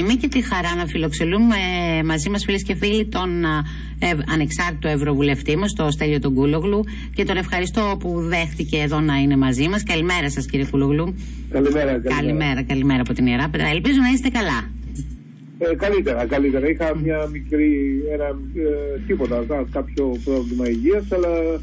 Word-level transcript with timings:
Είμαι 0.00 0.14
και 0.14 0.28
τη 0.28 0.40
χαρά 0.42 0.74
να 0.74 0.86
φιλοξελούμε 0.86 1.56
μαζί 2.04 2.30
μας 2.30 2.44
φίλες 2.44 2.62
και 2.62 2.74
φίλοι 2.74 3.06
τον 3.06 3.44
ε, 3.98 4.08
ανεξάρτητο 4.32 4.88
Ευρωβουλευτή 4.88 5.56
μας, 5.56 5.72
τον 5.72 5.90
Στέλιο 5.90 6.18
τον 6.18 6.34
Κούλογλου 6.34 6.84
και 7.14 7.24
τον 7.24 7.36
ευχαριστώ 7.36 7.96
που 8.00 8.20
δέχτηκε 8.20 8.76
εδώ 8.76 9.00
να 9.00 9.16
είναι 9.16 9.36
μαζί 9.36 9.68
μας. 9.68 9.82
Καλημέρα 9.82 10.30
σας 10.30 10.46
κύριε 10.46 10.66
Κούλογλου. 10.70 11.14
Καλημέρα, 11.50 11.84
καλημέρα. 11.84 12.14
Καλημέρα, 12.14 12.62
καλημέρα 12.62 13.00
από 13.00 13.12
την 13.12 13.26
Ιερά 13.26 13.48
Πέτρα. 13.48 13.68
Ελπίζω 13.68 14.00
να 14.00 14.08
είστε 14.08 14.28
καλά. 14.28 14.70
Ε, 15.58 15.74
καλύτερα, 15.74 16.26
καλύτερα. 16.26 16.68
Είχα 16.70 16.96
μια 16.96 17.28
μικρή, 17.32 18.02
ένα, 18.12 18.24
ε, 18.24 19.00
τίποτα, 19.06 19.44
κάποιο 19.72 20.18
πρόβλημα 20.24 20.68
υγείας, 20.68 21.12
αλλά 21.12 21.28
ε, 21.28 21.60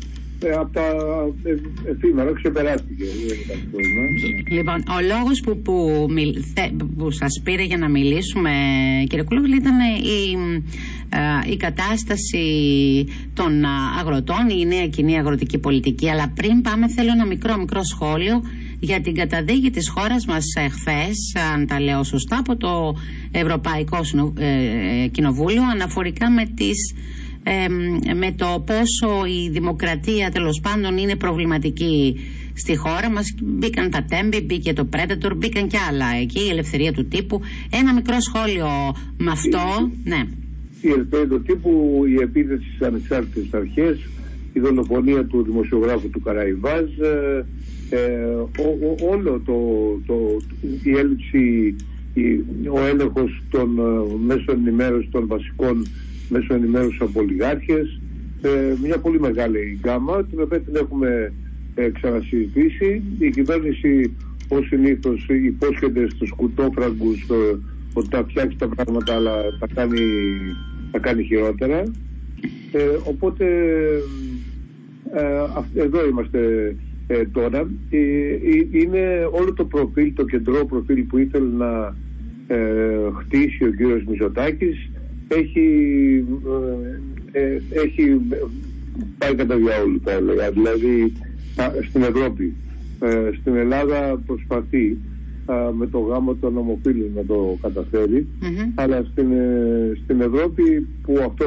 από 0.59 0.73
τα 0.73 0.85
ε, 1.43 1.55
εφήμερα 1.91 2.33
ξεπεράστηκε. 2.33 3.03
Λοιπόν, 4.51 4.75
ο 4.75 5.01
λόγος 5.17 5.39
που, 5.39 5.61
που, 5.61 6.07
που 6.97 7.11
σας 7.11 7.41
πήρε 7.43 7.63
για 7.63 7.77
να 7.77 7.89
μιλήσουμε, 7.89 8.51
κύριε 9.07 9.23
Κούλογλου, 9.23 9.55
ήταν 9.55 9.79
η, 10.03 10.37
ε, 11.09 11.51
η 11.51 11.57
κατάσταση 11.57 12.45
των 13.33 13.63
αγροτών, 13.99 14.49
η 14.49 14.65
νέα 14.65 14.87
κοινή 14.87 15.17
αγροτική 15.17 15.57
πολιτική. 15.57 16.09
Αλλά 16.09 16.31
πριν 16.35 16.61
πάμε, 16.61 16.89
θέλω 16.89 17.11
ένα 17.11 17.25
μικρό 17.25 17.57
μικρό 17.57 17.83
σχόλιο 17.83 18.41
για 18.79 19.01
την 19.01 19.15
καταδίκη 19.15 19.69
της 19.69 19.89
χώρας 19.89 20.25
μας 20.25 20.45
χθες, 20.71 21.35
αν 21.53 21.67
τα 21.67 21.79
λέω 21.79 22.03
σωστά, 22.03 22.37
από 22.37 22.57
το 22.57 22.95
Ευρωπαϊκό 23.31 23.99
Κοινοβούλιο 25.11 25.63
αναφορικά 25.71 26.29
με 26.29 26.45
τις 26.55 26.93
με 28.15 28.31
το 28.35 28.63
πόσο 28.65 29.25
η 29.25 29.49
δημοκρατία 29.49 30.31
τέλος 30.31 30.59
πάντων 30.63 30.97
είναι 30.97 31.15
προβληματική 31.15 32.15
στη 32.53 32.75
χώρα 32.75 33.09
μας. 33.09 33.35
Μπήκαν 33.43 33.89
τα 33.89 34.05
τέμπη, 34.09 34.41
μπήκε 34.41 34.73
το 34.73 34.87
Predator, 34.93 35.31
μπήκαν 35.35 35.67
και 35.67 35.77
άλλα. 35.89 36.05
Εκεί, 36.21 36.39
η 36.39 36.49
ελευθερία 36.49 36.91
του 36.93 37.07
τύπου. 37.07 37.41
Ένα 37.69 37.93
μικρό 37.93 38.15
σχόλιο 38.19 38.67
με 39.17 39.31
αυτό. 39.31 39.91
Ναι. 40.03 40.21
Η 40.81 40.91
ελευθερία 40.91 41.27
του 41.27 41.41
τύπου, 41.41 42.03
η 42.07 42.21
επίθεση 42.21 42.63
στις 42.63 42.87
ανεξάρτητες 42.87 43.53
αρχές 43.53 43.97
η 44.57 44.59
δολοφονία 44.59 45.25
του 45.25 45.43
δημοσιογράφου 45.43 46.09
του 46.09 46.21
Καραϊβάζ 46.21 46.85
ε, 46.99 47.45
ε 47.89 47.99
όλο 49.11 49.41
το, 49.45 49.57
το, 50.05 50.15
η 50.83 50.91
έλλειψη 50.97 51.75
ο 52.73 52.85
έλεγχος 52.85 53.43
των 53.49 53.79
ε, 53.79 54.25
μέσων 54.25 54.55
ενημέρωσης 54.65 55.09
των 55.11 55.27
βασικών 55.27 55.87
μέσω 56.29 56.53
ενημέρωσης 56.53 57.01
από 57.01 57.19
ολιγάρχες, 57.19 58.01
ε, 58.41 58.73
μια 58.83 58.97
πολύ 58.97 59.19
μεγάλη 59.19 59.79
γκάμα, 59.81 60.23
την 60.23 60.41
οποία 60.41 60.59
την 60.59 60.75
έχουμε 60.75 61.33
ε, 61.75 61.89
ξανασυζητήσει. 61.89 63.03
Η 63.19 63.29
κυβέρνηση, 63.29 64.15
ως 64.47 64.65
συνήθως, 64.67 65.27
υπόσχεται 65.29 66.09
στους 66.09 66.31
κουτόφραγκους 66.31 67.21
ε, 67.21 67.57
ότι 67.93 68.07
θα 68.11 68.25
φτιάξει 68.29 68.57
τα 68.57 68.67
πράγματα, 68.67 69.15
αλλά 69.15 69.33
θα 69.59 69.67
κάνει, 69.73 69.99
θα 70.91 70.99
κάνει 70.99 71.23
χειρότερα. 71.23 71.83
Ε, 72.71 72.97
οπότε, 73.03 73.45
ε, 75.13 75.81
εδώ 75.81 76.07
είμαστε 76.07 76.75
ε, 77.07 77.25
τώρα. 77.25 77.69
είναι 78.71 79.29
όλο 79.31 79.53
το 79.53 79.65
προφίλ, 79.65 80.13
το 80.13 80.25
κεντρό 80.25 80.65
προφίλ 80.65 81.03
που 81.03 81.17
ήθελε 81.17 81.49
να 81.57 81.95
χτίσει 83.19 83.63
ο 83.63 83.71
κύριος 83.71 84.03
Μητσοτάκης 84.03 84.89
έχει, 85.27 85.67
ε, 87.31 87.39
ε, 87.39 87.61
έχει 87.85 88.21
πάει 89.17 89.35
κατά 89.35 89.55
διάολο 89.55 89.99
θα 90.03 90.11
έλεγα. 90.11 90.51
Δηλαδή 90.51 91.13
στην 91.89 92.01
Ευρώπη. 92.01 92.53
Ε, 92.99 93.29
στην 93.41 93.55
Ελλάδα 93.55 94.21
προσπαθεί 94.25 94.97
με 95.77 95.87
το 95.87 95.99
γάμο 95.99 96.35
των 96.35 96.57
ομοφύλων 96.57 97.11
να 97.15 97.25
το 97.25 97.57
καταφέρει 97.61 98.27
αλλά 98.75 99.05
στην, 99.11 99.27
στην 100.03 100.21
Ευρώπη 100.21 100.87
που 101.01 101.17
αυτό 101.25 101.45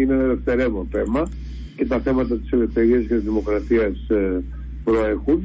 είναι 0.00 0.14
ένα 0.14 0.22
ελευθερεύον 0.22 0.88
θέμα 0.90 1.28
και 1.76 1.86
τα 1.86 2.00
θέματα 2.00 2.36
της 2.38 2.50
ελευθερίας 2.50 3.06
και 3.06 3.14
της 3.14 3.22
δημοκρατίας 3.22 4.06
προέχουν 4.84 5.42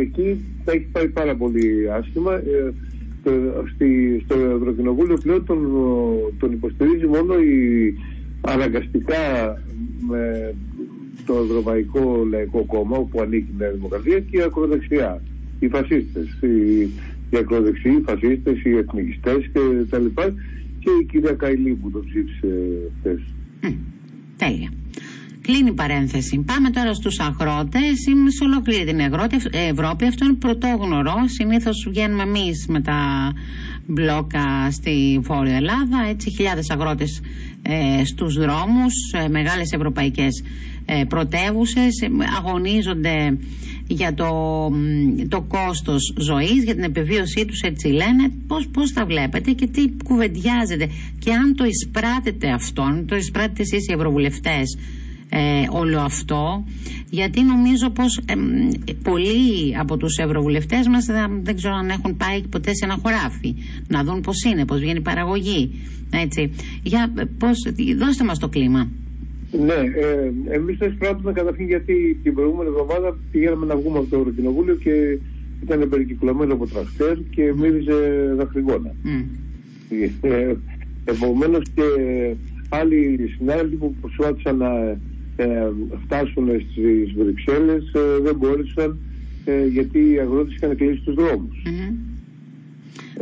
εκεί 0.00 0.44
έχει 0.64 0.86
πάει 0.92 1.08
πάρα 1.08 1.36
πολύ 1.36 1.92
άσχημα 1.92 2.42
στη, 3.74 4.22
στο 4.24 4.34
Ευρωκοινοβούλιο 4.34 5.16
πλέον 5.16 5.44
τον, 5.44 5.58
τον 6.38 6.52
υποστηρίζει 6.52 7.06
μόνο 7.06 7.38
η 7.38 7.94
αναγκαστικά 8.40 9.16
με 10.08 10.54
το 11.26 11.34
Ευρωπαϊκό 11.34 12.26
Λαϊκό 12.30 12.64
Κόμμα 12.64 12.96
όπου 12.96 13.20
ανήκει 13.20 13.50
η 13.50 13.54
Νέα 13.58 13.70
Δημοκρατία 13.70 14.20
και 14.20 14.36
η 14.38 14.42
ακροδεξιά, 14.42 15.22
οι 15.58 15.68
φασίστες, 15.68 16.38
οι, 16.40 16.82
οι 17.30 17.36
ακροδεξιοί, 17.36 17.96
οι 17.98 18.02
φασίστες, 18.02 18.64
οι 18.64 18.76
εθνικιστές 18.76 19.50
και 19.52 19.60
τα 19.90 19.98
λοιπά 19.98 20.34
και 20.78 20.90
η 21.00 21.04
κυρία 21.04 21.32
Καηλή 21.32 21.72
που 21.72 21.90
το 21.90 22.04
ψήφισε 22.06 22.56
χθες. 22.98 23.20
τέλεια. 24.36 24.70
Κλείνει 25.42 25.68
η 25.68 25.72
παρένθεση. 25.72 26.38
Πάμε 26.46 26.70
τώρα 26.70 26.94
στους 26.94 27.20
αγρότες. 27.20 28.06
Είμαι 28.08 28.30
σε 28.30 28.44
ολόκληρη 28.44 28.84
την 28.84 29.00
Ευρώπη. 29.70 30.06
Αυτό 30.06 30.24
είναι 30.24 30.34
πρωτόγνωρο. 30.34 31.14
Συνήθως 31.26 31.86
βγαίνουμε 31.88 32.22
εμείς 32.22 32.66
με 32.68 32.80
τα 32.80 33.32
μπλόκα 33.86 34.70
στη 34.70 35.20
Βόρεια 35.22 35.56
Ελλάδα. 35.56 36.06
Έτσι 36.08 36.30
χιλιάδες 36.30 36.70
αγρότες 36.70 37.20
ε, 37.62 38.04
στους 38.04 38.34
δρόμους, 38.34 38.94
ε, 39.12 39.28
μεγάλες 39.28 39.72
ευρωπαϊκές 39.72 40.42
ε, 40.84 41.04
πρωτεύουσες 41.08 42.08
αγωνίζονται 42.38 43.38
για 43.86 44.14
το, 44.14 44.70
το 45.28 45.40
κόστος 45.40 46.14
ζωής, 46.18 46.64
για 46.64 46.74
την 46.74 46.82
επιβίωσή 46.82 47.44
τους 47.44 47.60
έτσι 47.60 47.88
λένε 47.88 48.32
πώς, 48.46 48.68
πώς 48.68 48.92
τα 48.92 49.04
βλέπετε 49.04 49.50
και 49.50 49.66
τι 49.66 49.84
κουβεντιάζετε 50.04 50.88
και 51.18 51.32
αν 51.32 51.54
το 51.54 51.64
εισπράτετε 51.64 52.50
αυτό, 52.50 52.82
αν 52.82 53.06
το 53.06 53.16
εισπράτετε 53.16 53.62
εσείς 53.62 53.88
οι 53.88 53.92
ευρωβουλευτές 53.92 54.78
ε, 55.34 55.66
όλο 55.70 56.00
αυτό 56.00 56.64
γιατί 57.10 57.42
νομίζω 57.42 57.90
πως 57.90 58.20
ε, 58.26 58.34
πολλοί 59.02 59.76
από 59.78 59.96
τους 59.96 60.16
ευρωβουλευτές 60.16 60.88
μας 60.88 61.06
δεν, 61.42 61.56
ξέρω 61.56 61.74
αν 61.74 61.88
έχουν 61.88 62.16
πάει 62.16 62.42
ποτέ 62.48 62.74
σε 62.74 62.84
ένα 62.84 62.98
χωράφι 63.02 63.54
να 63.88 64.04
δουν 64.04 64.20
πως 64.20 64.42
είναι, 64.44 64.64
πως 64.64 64.78
βγαίνει 64.80 64.98
η 64.98 65.02
παραγωγή 65.02 65.70
έτσι. 66.12 66.50
Για, 66.82 67.12
πώς, 67.38 67.56
δώστε 67.98 68.24
μας 68.24 68.38
το 68.38 68.48
κλίμα 68.48 68.88
ναι, 69.60 69.74
ε, 69.74 70.54
εμείς 70.54 70.78
το 70.78 70.86
εισπράττουμε 70.86 71.32
καταρχήν 71.32 71.66
γιατί 71.66 72.18
την 72.22 72.34
προηγούμενη 72.34 72.68
εβδομάδα 72.68 73.18
πηγαίναμε 73.30 73.66
να 73.66 73.76
βγούμε 73.76 73.98
από 73.98 74.08
το 74.10 74.16
Ευρωκοινοβούλιο 74.18 74.74
και 74.74 75.18
ήταν 75.62 75.88
περικυκλωμένο 75.88 76.52
από 76.52 76.66
τραχτέρ 76.66 77.16
και 77.30 77.52
μύριζε 77.56 78.32
δαχτυγόνα. 78.36 78.94
Mm. 79.04 79.24
Ε, 80.20 80.54
Επομένως 81.04 81.62
και 81.74 81.82
άλλοι 82.68 83.30
συνάδελφοι 83.36 83.76
που 83.76 83.94
προσπάθησαν 84.00 84.56
να 84.56 84.98
ε, 85.36 85.46
φτάσουν 86.04 86.48
στις 86.48 87.12
Βρυξέλλες 87.16 87.92
ε, 87.92 88.22
δεν 88.22 88.36
μπόρεσαν 88.36 88.98
ε, 89.44 89.66
γιατί 89.66 89.98
οι 89.98 90.18
αγρότες 90.18 90.54
είχαν 90.54 90.76
κλείσει 90.76 91.02
τους 91.04 91.14
δρόμους. 91.14 91.62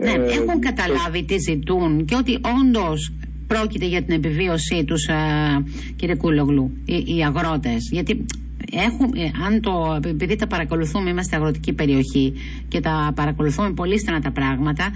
Ναι, 0.02 0.10
έχουν 0.10 0.60
καταλάβει 0.60 1.24
τι 1.24 1.38
ζητούν 1.38 2.04
και 2.04 2.14
ότι 2.14 2.38
όντως 2.60 3.12
πρόκειται 3.46 3.86
για 3.86 4.02
την 4.02 4.14
επιβίωσή 4.14 4.84
τους 4.84 5.08
κύριε 5.96 6.14
Κούλογλου 6.14 6.70
οι, 6.84 7.16
οι 7.16 7.24
αγρότες. 7.24 7.88
Γιατί 7.92 8.24
έχουν, 8.72 9.12
αν 9.46 9.60
το, 9.60 10.00
επειδή 10.08 10.36
τα 10.36 10.46
παρακολουθούμε 10.46 11.10
είμαστε 11.10 11.36
αγροτική 11.36 11.72
περιοχή 11.72 12.32
και 12.68 12.80
τα 12.80 13.12
παρακολουθούμε 13.14 13.72
πολύ 13.72 13.98
στενά 13.98 14.20
τα 14.20 14.30
πράγματα 14.30 14.90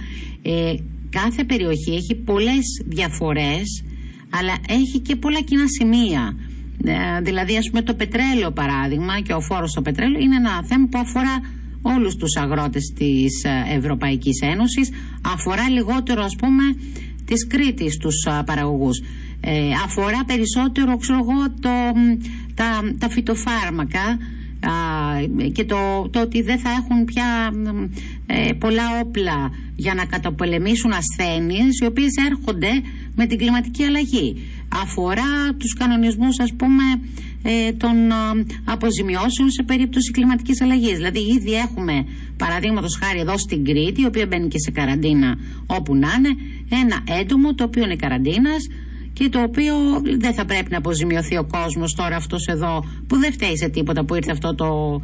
κάθε 1.10 1.44
περιοχή 1.44 1.94
έχει 1.94 2.14
πολλές 2.14 2.82
διαφορές 2.86 3.84
αλλά 4.30 4.54
έχει 4.68 4.98
και 4.98 5.16
πολλά 5.16 5.40
κοινά 5.40 5.64
σημεία 5.66 6.36
ε, 6.84 7.20
δηλαδή 7.20 7.56
ας 7.56 7.68
πούμε 7.70 7.82
το 7.82 7.94
πετρέλαιο 7.94 8.50
παράδειγμα 8.50 9.20
και 9.20 9.32
ο 9.32 9.40
φόρος 9.40 9.70
στο 9.70 9.82
πετρέλαιο 9.82 10.20
είναι 10.20 10.36
ένα 10.36 10.64
θέμα 10.64 10.86
που 10.90 10.98
αφορά 10.98 11.40
όλους 11.82 12.16
τους 12.16 12.36
αγρότες 12.36 12.92
της 12.96 13.44
ε, 13.44 13.76
Ευρωπαϊκής 13.76 14.40
Ένωσης. 14.40 14.90
Αφορά 15.34 15.68
λιγότερο 15.70 16.22
ας 16.22 16.36
πούμε 16.36 16.62
της 17.24 17.46
Κρήτης 17.46 17.96
τους 17.96 18.24
ε, 18.24 18.42
παραγωγούς. 18.46 19.02
Αφορά 19.84 20.24
περισσότερο 20.26 20.96
ξέρω 20.96 21.18
εγώ 21.18 21.50
το, 21.60 21.70
τα, 22.54 22.80
τα 22.98 23.08
φυτοφάρμακα 23.08 24.18
και 25.52 25.64
το, 25.64 26.08
το 26.10 26.20
ότι 26.20 26.42
δεν 26.42 26.58
θα 26.58 26.70
έχουν 26.70 27.04
πια 27.04 27.52
πολλά 28.58 28.82
όπλα 29.02 29.50
για 29.76 29.94
να 29.94 30.04
καταπολεμήσουν 30.04 30.92
ασθένειες 30.92 31.78
οι 31.82 31.86
οποίες 31.86 32.12
έρχονται 32.30 32.70
με 33.14 33.26
την 33.26 33.38
κλιματική 33.38 33.84
αλλαγή 33.84 34.36
αφορά 34.82 35.54
τους 35.58 35.72
κανονισμούς 35.74 36.38
ας 36.38 36.52
πούμε 36.56 36.82
ε, 37.42 37.72
των 37.72 38.10
ε, 38.10 38.44
αποζημιώσεων 38.64 39.50
σε 39.50 39.62
περίπτωση 39.62 40.10
κλιματικής 40.10 40.60
αλλαγής. 40.60 40.96
Δηλαδή 40.96 41.18
ήδη 41.18 41.52
έχουμε 41.52 42.06
παραδείγματος 42.36 42.98
χάρη 43.02 43.20
εδώ 43.20 43.38
στην 43.38 43.64
Κρήτη 43.64 44.00
η 44.00 44.06
οποία 44.06 44.26
μπαίνει 44.26 44.48
και 44.48 44.58
σε 44.58 44.70
καραντίνα 44.70 45.36
όπου 45.66 45.94
να 45.94 46.08
είναι 46.18 46.32
ένα 46.82 47.18
έντομο 47.20 47.54
το 47.54 47.64
οποίο 47.64 47.82
είναι 47.84 47.96
καραντίνας 47.96 48.66
και 49.12 49.28
το 49.28 49.42
οποίο 49.42 49.74
δεν 50.18 50.34
θα 50.34 50.44
πρέπει 50.44 50.70
να 50.70 50.78
αποζημιωθεί 50.78 51.36
ο 51.36 51.44
κόσμος 51.44 51.94
τώρα 51.94 52.16
αυτός 52.16 52.46
εδώ 52.46 52.84
που 53.06 53.16
δεν 53.16 53.32
φταίει 53.32 53.56
σε 53.56 53.68
τίποτα 53.68 54.04
που 54.04 54.14
ήρθε 54.14 54.30
αυτό 54.30 54.54
το, 54.54 55.00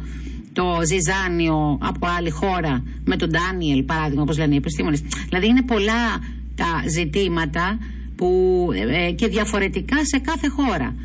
το 0.53 0.63
ζυζάνιο 0.85 1.77
από 1.81 2.07
άλλη 2.17 2.29
χώρα 2.29 2.83
με 3.05 3.15
τον 3.15 3.29
Ντάνιελ 3.29 3.83
παράδειγμα 3.83 4.21
όπως 4.21 4.37
λένε 4.37 4.53
οι 4.53 4.57
επιστήμονες. 4.57 5.03
Δηλαδή 5.29 5.47
είναι 5.47 5.61
πολλά 5.61 6.19
τα 6.55 6.83
ζητήματα 6.89 7.77
που, 8.21 8.69
ε, 9.07 9.11
και 9.11 9.27
διαφορετικά 9.27 9.97
σε 10.05 10.19
κάθε 10.19 10.47
χώρα. 10.47 10.95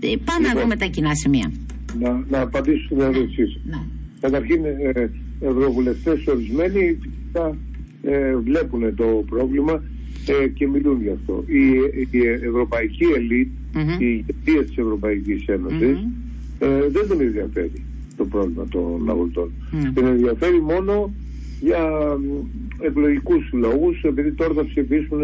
Ε, 0.00 0.06
πάμε 0.24 0.40
να 0.40 0.48
Λοιπόν. 0.48 0.62
δούμε 0.62 0.76
τα 0.76 0.86
κοινά 0.86 1.14
σημεία. 1.14 1.52
Να, 2.00 2.24
να 2.28 2.40
απαντήσω 2.40 2.84
στην 2.84 3.00
ερώτησή 3.00 3.46
σας. 3.46 3.60
Ναι. 3.64 3.80
Καταρχήν, 4.20 4.64
ε, 4.64 5.10
ευρωβουλευτές 5.40 6.26
ορισμένοι 6.26 6.98
φυσικά 7.02 7.56
ε, 8.02 8.36
βλέπουν 8.36 8.94
το 8.94 9.24
πρόβλημα 9.28 9.82
ε, 10.42 10.48
και 10.48 10.66
μιλούν 10.68 11.02
γι' 11.02 11.10
αυτό. 11.18 11.44
Η, 11.46 11.62
η 12.18 12.26
ευρωπαϊκή 12.26 13.04
ελίτ, 13.16 13.48
Μμμ. 13.74 13.88
η 13.88 14.24
ηγεσία 14.26 14.64
της 14.64 14.76
Ευρωπαϊκής 14.76 15.46
Ένωσης, 15.46 15.96
Μμμ. 15.98 16.10
ε, 16.58 16.88
δεν 16.88 17.08
τον 17.08 17.20
ενδιαφέρει 17.20 17.82
το 18.16 18.24
πρόβλημα 18.24 18.66
των 18.70 19.10
αγροτών. 19.10 19.50
Ναι. 19.70 19.92
Τον 19.92 20.06
ενδιαφέρει 20.06 20.60
μόνο 20.60 21.12
για 21.60 21.82
μ, 22.20 22.24
εκλογικούς 22.80 23.50
λόγους, 23.52 24.02
επειδή 24.02 24.32
τώρα 24.32 24.52
θα 24.54 24.64
ψηφίσουν 24.66 25.20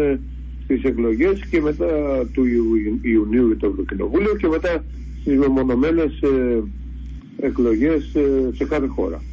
στις 0.77 0.89
εκλογές 0.89 1.45
και 1.49 1.61
μετά 1.61 1.87
του 2.31 2.45
Ιου- 2.45 2.99
Ιουνίου 3.01 3.47
για 3.47 3.57
το 3.57 3.67
Ευρωκοινοβούλιο 3.67 4.35
και 4.35 4.47
μετά 4.47 4.83
στις 5.19 5.37
μεμονωμένες 5.37 6.21
ε, 6.21 6.63
εκλογές 7.37 8.15
ε, 8.15 8.49
σε 8.55 8.65
κάθε 8.65 8.87
χώρα. 8.87 9.23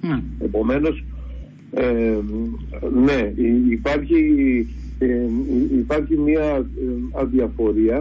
Ναι. 0.00 0.22
Επομένως, 0.38 1.04
ε, 1.70 2.18
ναι, 3.04 3.32
υ- 3.36 3.70
υπάρχει, 3.72 4.16
ε, 4.98 5.06
υ- 5.06 5.72
υπάρχει 5.78 6.16
μια 6.16 6.42
ε, 6.80 7.20
αδιαφορία 7.20 7.96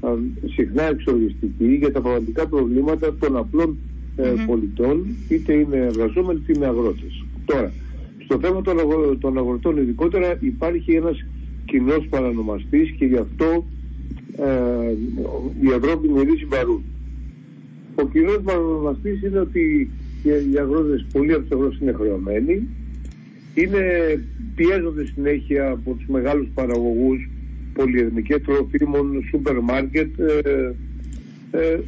α, 0.00 0.08
συχνά 0.54 0.82
εξοριστική 0.82 1.74
για 1.74 1.92
τα 1.92 2.00
πραγματικά 2.00 2.46
προβλήματα 2.46 3.16
των 3.16 3.36
απλών 3.36 3.76
ε, 4.16 4.30
Μμμ. 4.30 4.44
πολιτών 4.46 5.06
είτε 5.28 5.52
είναι 5.52 5.76
εργαζόμενοι 5.76 6.38
είτε 6.42 6.52
είναι 6.56 6.66
αγρότες. 6.66 7.24
Τώρα, 7.44 7.72
στο 8.24 8.38
θέμα 8.38 8.62
των, 8.62 8.78
αγρο- 8.78 9.16
των 9.18 9.38
αγροτών 9.38 9.76
ειδικότερα 9.76 10.36
υπάρχει 10.40 10.92
ένας 10.92 11.24
κοινός 11.70 12.06
παρανομαστής 12.10 12.90
και 12.90 13.04
γι' 13.04 13.16
αυτό 13.16 13.66
ε, 14.36 14.92
η 15.60 15.68
Ευρώπη 15.70 16.08
μυρίζει 16.08 16.46
μπαρούν. 16.46 16.82
Ο 17.94 18.08
κοινός 18.08 18.40
παρονομαστή 18.44 19.20
είναι 19.24 19.38
ότι 19.38 19.90
οι, 20.22 20.28
οι 20.52 20.58
αγρότες, 20.58 21.06
πολλοί 21.12 21.32
από 21.32 21.42
τους 21.42 21.50
αγρότες 21.50 21.78
είναι 21.80 21.92
χρεωμένοι, 21.92 22.68
είναι, 23.54 23.82
πιέζονται 24.54 25.04
συνέχεια 25.14 25.70
από 25.70 25.94
τους 25.94 26.06
μεγάλους 26.06 26.48
παραγωγούς 26.54 27.30
πολυεθνικέ 27.72 28.38
τροφίμων, 28.38 29.24
σούπερ 29.30 29.60
μάρκετ, 29.60 30.18
ε, 30.18 30.72
ε, 31.50 31.78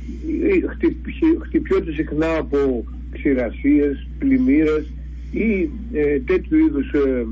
χτυπ- 0.67 1.45
χτυπιώνται 1.47 1.93
συχνά 1.93 2.37
από 2.37 2.85
ξηρασίες, 3.13 4.09
πλημμύρες 4.19 4.93
ή 5.31 5.71
ε, 5.93 6.19
τέτοιου 6.19 6.59
είδους 6.59 6.93
ε, 6.93 6.99
ε, 6.99 7.27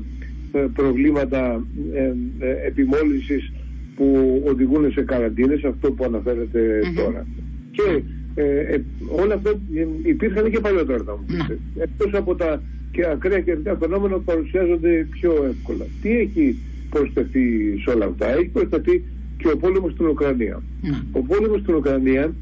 προβλήματα 0.73 1.65
ε, 1.93 2.13
ε, 2.39 2.67
επιμόλυνσης 2.67 3.51
που 3.95 4.41
οδηγούν 4.45 4.91
σε 4.91 5.01
καραντίνες, 5.01 5.63
αυτό 5.63 5.91
που 5.91 6.03
αναφέρεται 6.03 6.81
Μμμ. 6.85 6.95
τώρα. 6.95 7.27
Και 7.71 8.01
ε, 8.35 8.59
ε, 8.59 8.83
όλα 9.21 9.33
αυτά 9.33 9.49
ε, 9.49 9.87
υπήρχαν 10.03 10.51
και 10.51 10.59
παλιότερα 10.59 11.03
θα 11.03 11.11
μου 11.11 11.25
πείτε. 11.27 11.59
Εκτός 11.77 12.13
από 12.13 12.35
τα 12.35 12.61
και 12.91 13.05
ακραία 13.05 13.39
καιρικά 13.39 13.77
φαινόμενα 13.77 14.15
που 14.15 14.23
παρουσιάζονται 14.23 15.07
πιο 15.11 15.45
εύκολα. 15.49 15.85
Τι 16.01 16.17
έχει 16.17 16.57
προσθεθεί 16.89 17.77
σε 17.83 17.89
όλα 17.89 18.05
αυτά; 18.05 18.29
Έχει 18.37 18.47
προσθεθεί 18.47 19.03
και 19.37 19.47
ο 19.47 19.57
πόλεμος 19.57 19.91
στην 19.91 20.07
Ουκρανία. 20.07 20.63
Ναι. 20.81 21.01
Ο 21.11 21.21
πόλεμος 21.21 21.59
στην 21.59 21.73
Ουκρανία 21.73 22.33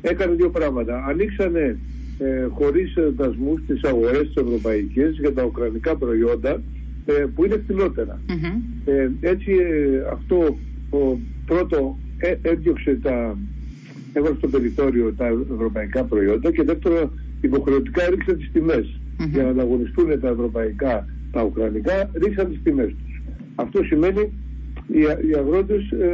έκανε 0.00 0.34
δύο 0.34 0.50
πράγματα. 0.50 1.04
Ανοίξανε 1.08 1.78
ε, 2.18 2.46
χωρίς 2.50 2.96
ε, 2.96 3.12
δασμούς 3.16 3.60
τις 3.66 3.82
αγορές 3.84 4.26
τις 4.26 4.42
ευρωπαϊκές 4.42 5.16
για 5.20 5.32
τα 5.32 5.44
ουκρανικά 5.44 5.96
προϊόντα 5.96 6.50
ε, 6.50 6.60
που 7.34 7.44
είναι 7.44 7.60
φτηνότερα. 7.64 8.20
Μμμ. 8.28 8.60
Ε, 8.84 9.10
έτσι 9.20 9.50
ε, 9.52 10.02
αυτό 10.12 10.56
ο, 10.90 11.18
πρώτο 11.46 11.98
ε, 12.18 12.34
έδιωξε 12.42 12.98
τα 13.02 13.38
έβαλε 14.12 14.36
στο 14.36 14.48
περιθώριο 14.48 15.12
τα 15.16 15.26
ευρωπαϊκά 15.54 16.04
προϊόντα 16.04 16.50
και 16.52 16.62
δεύτερο 16.62 17.10
υποχρεωτικά 17.40 18.10
ρίξαν 18.10 18.36
τις 18.36 18.50
τιμές 18.52 19.00
Μμμ. 19.18 19.30
για 19.32 19.42
να 19.42 19.48
ανταγωνιστούν 19.48 20.20
τα 20.20 20.28
ευρωπαϊκά 20.28 21.06
τα 21.32 21.42
ουκρανικά 21.44 22.10
ρίξαν 22.14 22.48
τις 22.50 22.60
τιμές 22.62 22.86
τους. 22.88 23.22
Αυτό 23.54 23.82
σημαίνει 23.84 24.32
οι, 24.92 25.00
οι 25.00 25.34
αγρότες 25.38 25.90
ε, 25.90 26.06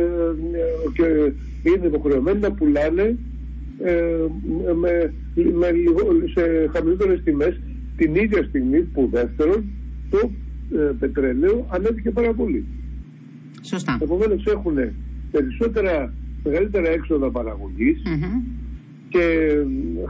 ε, 0.53 0.93
και 0.93 1.33
είναι 1.71 1.87
υποχρεωμένοι 1.87 2.39
να 2.41 2.53
πουλάνε 2.53 3.17
ε, 3.85 4.15
με, 4.81 5.13
με 5.53 5.71
λιγο- 5.73 6.23
σε 6.35 6.71
χαμηλότερες 6.73 7.21
τιμές 7.25 7.61
την 7.97 8.15
ίδια 8.15 8.43
στιγμή 8.49 8.81
που 8.81 9.09
δεύτερον 9.13 9.65
το 10.11 10.31
ε, 10.77 10.93
πετρέλαιο 10.99 11.67
ανέβηκε 11.71 12.11
πάρα 12.11 12.33
πολύ. 12.35 12.65
Σωστά. 13.63 13.99
Επομένως 14.03 14.45
έχουν 14.47 14.75
περισσότερα, 15.31 16.15
μεγαλύτερα 16.45 16.89
έξοδα 16.89 17.31
παραγωγής 17.31 18.03
Μμμ. 18.05 18.43
και 19.09 19.25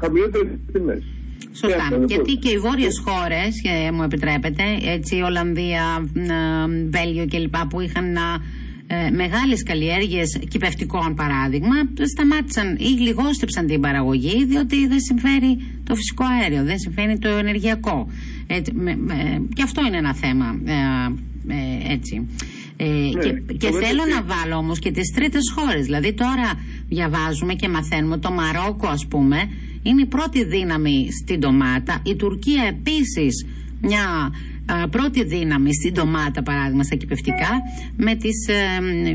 χαμηλότερες 0.01 0.53
τιμές. 0.73 1.03
Και 1.39 1.47
αυτό 1.67 1.69
Σωστά. 1.69 1.97
είναι 1.97 2.05
Γιατί 2.09 2.33
το- 2.35 2.39
και 2.41 2.51
οι 2.55 2.59
βόρειες 2.59 3.03
χώρες, 3.07 3.53
μου 3.95 4.03
επιτρέπετε, 4.03 4.63
έτσι, 4.95 5.21
Ολλανδία, 5.21 5.85
ε, 6.15 6.89
Βέλγιο 6.91 7.27
κλπ., 7.31 7.57
που 7.71 7.81
είχαν 7.81 8.17
ε, 8.91 9.11
μεγάλες 9.11 9.63
καλλιέργειες 9.63 10.39
κυπευτικών, 10.49 11.15
παράδειγμα, 11.15 11.77
σταμάτησαν 12.15 12.77
ή 12.77 12.85
λιγόστεψαν 13.07 13.67
την 13.67 13.81
παραγωγή, 13.81 14.45
διότι 14.45 14.87
δεν 14.87 15.01
συμφέρει 15.01 15.53
το 15.85 15.95
φυσικό 15.95 16.25
αέριο, 16.41 16.65
δεν 16.65 16.79
συμφέρει 16.79 17.19
το 17.19 17.29
ενεργειακό. 17.29 18.09
Έτσι, 18.51 18.73
με- 18.75 18.97
με- 18.97 19.43
και 19.55 19.63
αυτό 19.63 19.87
είναι 19.87 19.97
ένα 19.97 20.15
θέμα. 20.15 20.61
ε, 20.65 20.73
ε, 21.55 21.93
έτσι. 21.93 22.27
Ε, 22.77 22.85
και, 23.23 23.55
και 23.57 23.67
το 23.67 23.73
θέλω 23.73 24.03
μεταξύ- 24.05 24.15
να 24.15 24.23
βάλω 24.35 24.57
όμως 24.57 24.79
και 24.79 24.91
τις 24.91 25.11
τρίτες 25.15 25.53
χώρες. 25.57 25.85
Δηλαδή 25.85 26.13
τώρα 26.15 26.53
διαβάζουμε 26.89 27.55
και 27.55 27.69
μαθαίνουμε 27.69 28.19
το 28.19 28.31
Μαρόκο 28.33 28.87
ας 28.87 29.07
πούμε 29.07 29.37
είναι 29.83 30.01
η 30.03 30.07
πρώτη 30.07 30.45
δύναμη 30.45 31.09
στην 31.23 31.41
ντομάτα. 31.41 32.01
Η 32.03 32.17
Τουρκία 32.17 32.63
επίσης 32.69 33.47
μια 33.81 34.31
α, 34.67 34.89
πρώτη 34.89 35.25
δύναμη 35.25 35.75
στην 35.75 35.93
ντομάτα 35.93 36.43
παράδειγμα 36.43 36.83
στα 36.83 36.97
κυπευτικά 36.97 37.51
με 37.97 38.15
τις, 38.15 38.49
ε, 38.49 38.55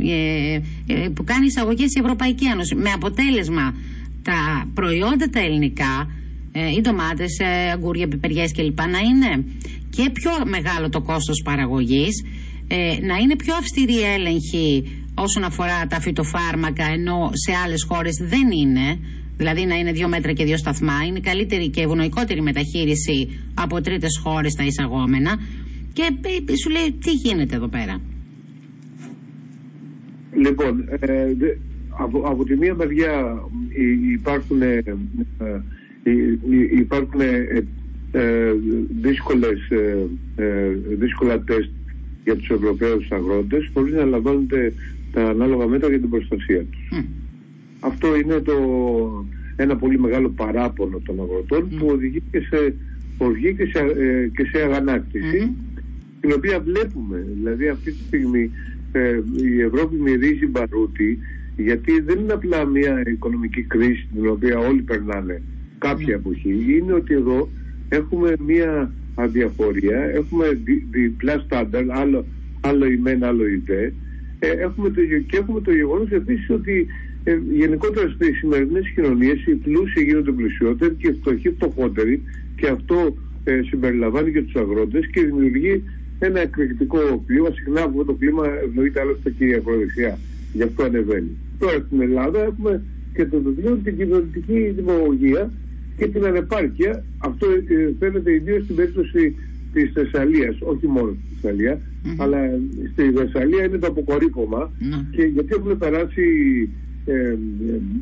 ε, 0.09 0.61
ε, 1.03 1.07
που 1.09 1.23
κάνει 1.23 1.45
εισαγωγές 1.45 1.95
η 1.95 1.99
Ευρωπαϊκή 1.99 2.45
Ένωση. 2.45 2.75
Με 2.75 2.89
αποτέλεσμα 2.91 3.75
τα 4.21 4.67
προϊόντα 4.73 5.29
τα 5.29 5.39
ελληνικά 5.39 6.09
ε, 6.55 6.69
οι 6.71 6.81
ντομάτες, 6.81 7.39
ε, 7.39 7.71
αγκούρια, 7.71 8.07
πιπεριές 8.07 8.51
κλπ. 8.51 8.79
να 8.79 8.97
είναι 8.99 9.43
και 9.89 10.09
πιο 10.13 10.31
μεγάλο 10.45 10.89
το 10.89 11.01
κόστος 11.01 11.41
παραγωγής 11.43 12.23
ε, 12.67 12.97
να 13.05 13.15
είναι 13.17 13.35
πιο 13.35 13.53
αυστηρή 13.55 13.93
η 13.93 14.03
έλεγχη 14.17 14.83
όσον 15.15 15.43
αφορά 15.43 15.87
τα 15.87 15.99
φυτοφάρμακα 15.99 16.85
ενώ 16.85 17.29
σε 17.33 17.51
άλλες 17.65 17.83
χώρες 17.83 18.15
δεν 18.21 18.51
είναι. 18.51 18.99
Δηλαδή 19.37 19.65
να 19.65 19.75
είναι 19.75 19.91
δύο 19.91 20.07
μέτρα 20.07 20.31
και 20.33 20.43
δύο 20.43 20.57
σταθμά. 20.57 20.93
Είναι 21.07 21.19
καλύτερη 21.19 21.69
και 21.69 21.81
ευνοϊκότερη 21.81 22.41
μεταχείριση 22.41 23.39
από 23.53 23.81
τρίτες 23.81 24.19
χώρες 24.23 24.53
τα 24.53 24.63
εισαγόμενα. 24.63 25.37
Και 25.93 26.01
ε, 26.01 26.55
σου 26.63 26.69
λέει 26.69 26.91
τι 27.03 27.11
γίνεται 27.11 27.55
εδώ 27.55 27.67
πέρα; 27.67 28.01
Λοιπόν, 30.41 30.87
ε, 30.99 31.33
δε- 31.33 31.55
από, 31.89 32.19
από 32.19 32.43
τη 32.43 32.55
μία 32.57 32.75
μεριά 32.75 33.43
υ- 33.69 34.11
υπάρχουν, 34.11 34.61
ε, 34.61 34.67
ε, 34.67 34.81
υ- 34.81 34.91
υ- 35.39 35.61
υπάρχουν 36.71 37.21
ε, 37.21 37.63
ε, 38.15 38.53
δύσκολες, 39.01 39.69
ε, 39.69 40.07
ε, 40.35 40.69
δύσκολα 40.99 41.39
τεστ 41.41 41.69
για 42.23 42.35
τους 42.35 42.49
Ευρωπαίους 42.49 43.11
αγρότες 43.11 43.69
χωρίς 43.73 43.93
να 43.93 44.05
λαμβάνονται 44.05 44.73
τα 45.11 45.29
ανάλογα 45.29 45.67
μέτρα 45.67 45.89
για 45.89 45.99
την 45.99 46.09
προστασία 46.09 46.65
τους. 46.71 46.89
Μμ. 46.91 47.03
Αυτό 47.79 48.15
είναι 48.15 48.39
το, 48.39 48.55
ένα 49.55 49.75
πολύ 49.75 49.99
μεγάλο 49.99 50.29
παράπονο 50.29 51.01
των 51.05 51.19
αγροτών 51.21 51.67
Μμ. 51.71 51.77
που 51.77 51.87
οδηγεί 51.87 52.23
και 52.31 52.39
σε, 52.39 52.75
οδηγεί 53.17 53.53
και 53.53 53.65
σε, 53.65 53.79
ε, 53.79 54.27
και 54.27 54.45
σε 54.45 54.63
αγανάκτηση 54.63 55.39
Μμμ. 55.39 55.53
την 56.21 56.31
οποία 56.35 56.59
βλέπουμε. 56.59 57.25
Δηλαδή 57.33 57.67
αυτή 57.67 57.91
τη 57.91 58.03
στιγμή 58.07 58.51
ε, 58.91 59.19
η 59.43 59.61
Ευρώπη 59.61 59.95
μυρίζει 59.95 60.47
μπαρούτι 60.47 61.19
γιατί 61.57 62.01
δεν 62.01 62.19
είναι 62.19 62.33
απλά 62.33 62.65
μια 62.65 63.03
οικονομική 63.05 63.61
κρίση 63.61 64.07
την 64.13 64.27
οποία 64.27 64.59
όλοι 64.59 64.81
περνάνε 64.81 65.41
κάποια 65.87 66.07
Ναι. 66.07 66.13
εποχή. 66.13 66.53
Είναι 66.77 66.93
ότι 66.93 67.13
εδώ 67.13 67.49
έχουμε 67.89 68.29
μια 68.47 68.91
αδιαφορία, 69.15 69.99
έχουμε 70.19 70.45
δι, 70.63 70.87
διπλά 70.91 71.35
στάνταρ, 71.45 71.91
άλλο, 71.91 72.25
άλλο 72.61 72.85
η 72.85 72.97
μεν, 72.97 73.23
άλλο 73.23 73.45
η 73.47 73.61
δε. 73.65 73.83
Ε, 74.39 74.49
έχουμε 74.67 74.89
το, 74.89 75.01
γε- 75.01 75.25
και 75.29 75.37
έχουμε 75.37 75.61
το 75.61 75.71
γεγονός 75.71 76.09
επίσης 76.11 76.49
ότι 76.49 76.85
ε, 77.23 77.37
γενικότερα 77.51 78.09
στις 78.09 78.37
σημερινές 78.37 78.85
κοινωνίες 78.95 79.45
οι 79.45 79.55
πλούσιοι 79.55 80.01
γίνονται 80.03 80.31
πλουσιότεροι 80.31 80.93
και 80.97 81.07
οι 81.07 81.13
φτωχοί 81.21 81.49
φτωχότεροι 81.49 82.21
και 82.55 82.67
αυτό 82.67 83.15
ε, 83.43 83.61
συμπεριλαμβάνει 83.69 84.31
και 84.31 84.41
τους 84.41 84.55
αγρότες 84.55 85.07
και 85.11 85.21
δημιουργεί 85.21 85.83
ένα 86.19 86.39
εκρηκτικό 86.39 87.23
κλίμα. 87.27 87.49
Συχνά 87.51 87.81
αυτό 87.83 88.05
το 88.05 88.13
κλίμα 88.13 88.45
ευνοείται 88.67 88.99
άλλωστε 88.99 89.29
και 89.37 89.45
η 89.45 89.53
ακροδεξιά. 89.53 90.19
Γι' 90.53 90.63
αυτό 90.63 90.83
ανεβαίνει. 90.83 91.31
Τώρα 91.59 91.83
στην 91.87 92.01
Ελλάδα 92.01 92.43
έχουμε 92.43 92.83
και 93.13 93.25
το 93.25 93.41
βιβλίο 93.41 93.79
την 93.83 93.97
κοινωνική 93.97 94.73
δημιουργία 94.75 95.51
και 95.97 96.07
την 96.07 96.25
ανεπάρκεια. 96.25 97.03
Αυτό 97.17 97.47
ε, 97.47 97.93
φαίνεται 97.99 98.33
ιδίω 98.33 98.59
στην 98.63 98.75
περίπτωση 98.75 99.35
της 99.73 99.91
Θεσσαλίας, 99.93 100.57
όχι 100.61 100.87
μόνο 100.87 101.15
στη 101.15 101.35
θεσσαλια 101.41 101.79
αλλά 102.17 102.59
στη 102.91 103.11
Θεσσαλία 103.11 103.63
είναι 103.63 103.77
το 103.77 103.87
αποκορύφωμα 103.87 104.71
Ναι. 104.79 105.05
και 105.11 105.23
γιατί 105.23 105.55
έχουν 105.57 105.77
περάσει 105.77 106.25
ε, 107.05 107.35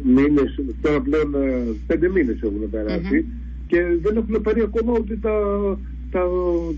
μήνες, 0.03 0.59
τώρα 0.81 1.01
πλέον 1.01 1.33
ε, 1.35 1.73
πέντε 1.87 2.09
μήνες 2.09 2.41
έχουν 2.41 2.69
περάσει 2.69 3.25
και 3.67 3.77
δεν 4.01 4.15
έχουν 4.17 4.41
πάρει 4.41 4.61
ακόμα 4.61 4.97
ούτε 4.99 5.17
τα, 5.21 5.35
τα, 6.11 6.21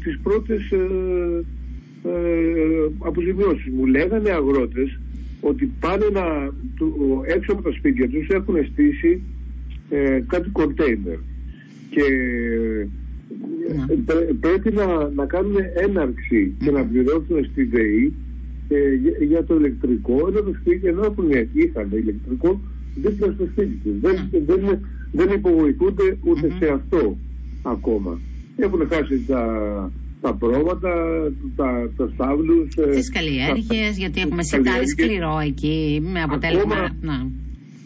τις 0.03 0.19
πρώτες 0.23 0.71
ε, 0.71 1.43
ε, 2.03 2.89
αποζημιώσεις. 2.99 3.71
Μου 3.77 3.85
λέγανε 3.85 4.29
αγρότες 4.29 4.99
ότι 5.41 5.71
πάνε 5.79 6.05
να, 6.13 6.51
του, 6.75 7.21
έξω 7.25 7.51
από 7.51 7.61
τα 7.61 7.71
σπίτια 7.71 8.09
τους 8.09 8.27
έχουν 8.27 8.55
στήσει 8.71 9.21
ε, 9.93 10.23
κάτι 10.27 10.49
κοντέινερ 10.49 11.17
και 11.89 12.01
ε, 13.89 13.95
πρέ- 14.05 14.33
πρέπει 14.39 14.71
να, 14.73 15.09
να 15.15 15.25
κάνουν 15.25 15.55
έναρξη 15.75 16.53
και 16.63 16.71
να 16.71 16.83
πληρώσουν 16.85 17.45
στη 17.51 17.63
ΔΕΗ 17.63 18.13
ε, 18.69 18.93
για, 18.93 19.25
για 19.27 19.43
το 19.43 19.55
ηλεκτρικό 19.55 20.27
ενώ 20.29 20.41
το 20.41 20.53
σπίτι 20.59 20.87
ενώ 20.87 21.03
έχουν, 21.03 21.29
είχαν 21.53 21.89
ηλεκτρικό 21.91 22.61
δίπλα 22.95 23.31
στο 23.31 23.45
σπίτι 23.51 23.79
τους. 23.83 23.99
Δεν, 24.01 24.29
δεν, 24.45 24.79
δεν 25.11 25.29
υποβοηθούνται 25.35 26.17
ούτε 26.23 26.47
σε 26.59 26.67
αυτό 26.73 27.17
ακόμα. 27.61 28.19
Έχουν 28.55 28.87
χάσει 28.89 29.23
τα, 29.27 29.43
τα 30.21 30.33
πρόβατα, 30.33 30.93
τα, 31.55 31.89
τα 31.97 32.09
στάβλους. 32.13 32.75
ε, 32.77 32.85
Τις 32.95 33.09
καλλιέργειες, 33.11 33.97
γιατί 33.97 34.21
έχουμε 34.21 34.37
τις 34.41 34.47
σιτάρει 34.47 34.63
καλλιέργειες. 34.69 34.89
σκληρό 35.07 35.39
εκεί, 35.45 36.01
με 36.13 36.21
αποτέλεσμα. 36.21 36.75
Ακόμα- 36.75 36.95
Να. 37.01 37.31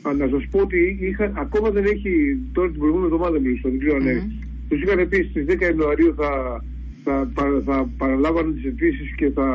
Α, 0.08 0.14
να 0.14 0.28
σας 0.28 0.48
πω 0.52 0.60
ότι 0.60 0.98
είχα, 1.02 1.32
ακόμα 1.36 1.70
δεν 1.70 1.86
έχει, 1.86 2.38
τώρα 2.52 2.70
την 2.70 2.80
προηγούμενη 2.80 3.12
εβδομάδα 3.14 3.40
μιλήσω, 3.40 3.70
δεν 3.70 3.80
ξέρω 3.80 3.96
αν 3.96 4.04
Μμμ. 4.04 4.20
mm 4.28 4.46
Τους 4.70 4.82
είχαν 4.82 5.08
πει 5.10 5.28
στις 5.30 5.46
10 5.48 5.62
Ιανουαρίου 5.62 6.14
θα, 6.18 6.64
θα, 7.04 7.30
θα, 7.34 7.62
θα 7.66 7.90
παραλάβουν 7.98 8.54
τις 8.56 8.64
αιτήσεις 8.66 9.16
και 9.16 9.30
θα. 9.30 9.46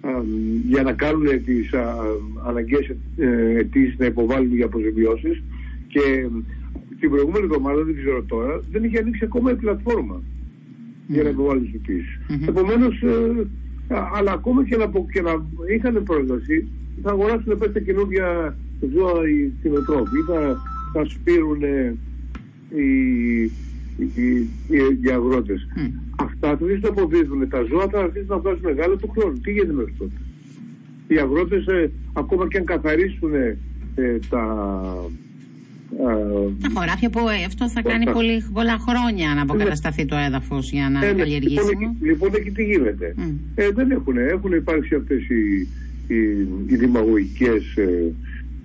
α, 0.00 0.10
για 0.68 0.82
να 0.82 0.92
κάνουν 0.92 1.26
τις 1.44 1.70
αναγκαίες 2.46 2.94
αιτήσεις 3.58 3.98
να 3.98 4.06
υποβάλουν 4.06 4.54
για 4.54 4.64
αποζημιώσεις. 4.64 5.42
Και 5.88 6.26
την 7.00 7.10
προηγούμενη 7.10 7.44
εβδομάδα, 7.44 7.82
δεν 7.84 7.94
ξέρω 7.96 8.22
τώρα, 8.22 8.60
δεν 8.70 8.84
είχε 8.84 8.98
ανοίξει 8.98 9.24
ακόμα 9.24 9.50
η 9.50 9.54
πλατφόρμα 9.54 10.22
για 11.06 11.22
να 11.22 11.28
υποβάλουν 11.28 11.64
τις 11.64 11.74
αιτήσεις. 11.74 12.20
Μμμ. 12.28 12.48
Επομένως, 12.48 13.02
αλλά 14.14 14.32
ακόμα 14.32 14.64
και 14.64 14.76
να, 14.76 14.88
πο- 14.88 15.06
και 15.12 15.20
να 15.20 15.46
είχαν 15.76 16.02
πρόσβαση, 16.02 16.68
θα 17.02 17.10
αγοράσουν 17.10 17.58
πέντε 17.58 17.80
καινούργια 17.80 18.56
ζώα 18.94 19.28
οι 19.28 19.52
κτηνοτρόφοι, 19.58 20.18
θα, 20.28 20.56
θα 20.92 21.04
σπείρουν 21.08 21.62
ε, 21.62 21.94
οι, 22.76 22.88
οι, 23.98 24.26
οι, 24.68 24.78
οι 25.02 25.10
αγρότες. 25.10 25.66
Μμ. 25.76 25.86
Αυτά 26.16 26.48
θα 26.48 26.48
αρχίσουν 26.64 26.80
να 26.82 26.88
αποδίδουν. 26.88 27.48
Τα 27.48 27.62
ζώα 27.70 27.88
θα 27.88 27.98
αρχίσουν 28.00 28.26
να 28.28 28.38
βγάζουν 28.38 28.60
μεγάλο 28.62 28.96
του 28.96 29.08
χρόνου. 29.16 29.38
Τι 29.40 29.50
γίνεται 29.52 29.72
μέχρι 29.72 29.94
τότε. 29.98 30.14
Οι 31.08 31.18
αγρότες 31.18 31.66
ε, 31.66 31.90
ακόμα 32.12 32.48
και 32.48 32.58
αν 32.58 32.64
καθαρίσουν 32.64 33.34
ε, 33.34 33.56
τα... 34.28 34.42
ε, 35.98 36.50
Τα 36.62 36.68
χωράφια 36.74 37.10
που 37.10 37.18
ε, 37.18 37.44
αυτό 37.46 37.68
θα 37.68 37.82
κάνει 37.82 38.04
Αυτά. 38.04 38.12
πολύ, 38.12 38.44
πολλά 38.52 38.78
χρόνια 38.78 39.34
να 39.34 39.42
αποκατασταθεί 39.42 40.04
το 40.04 40.16
έδαφος 40.16 40.70
για 40.70 40.88
να 40.90 40.98
Ε, 40.98 41.02
είναι 41.04 41.12
ναι, 41.12 41.18
καλλιεργήσιμο. 41.18 41.68
Λοιπόν, 41.68 41.82
εκεί- 41.92 42.04
λοιπόν, 42.06 42.30
εκεί 42.34 42.50
τι 42.50 42.64
γίνεται; 42.64 43.14
Μμ. 43.16 43.30
Ε, 43.54 43.70
δεν 43.70 43.90
έχουν. 43.90 44.16
Έχουν 44.16 44.52
υπάρξει 44.52 44.94
αυτές 44.94 45.28
οι, 45.28 45.68
οι, 46.14 46.16
οι 46.66 46.76
δημαγωγικές 46.76 47.76
ε, 47.76 48.12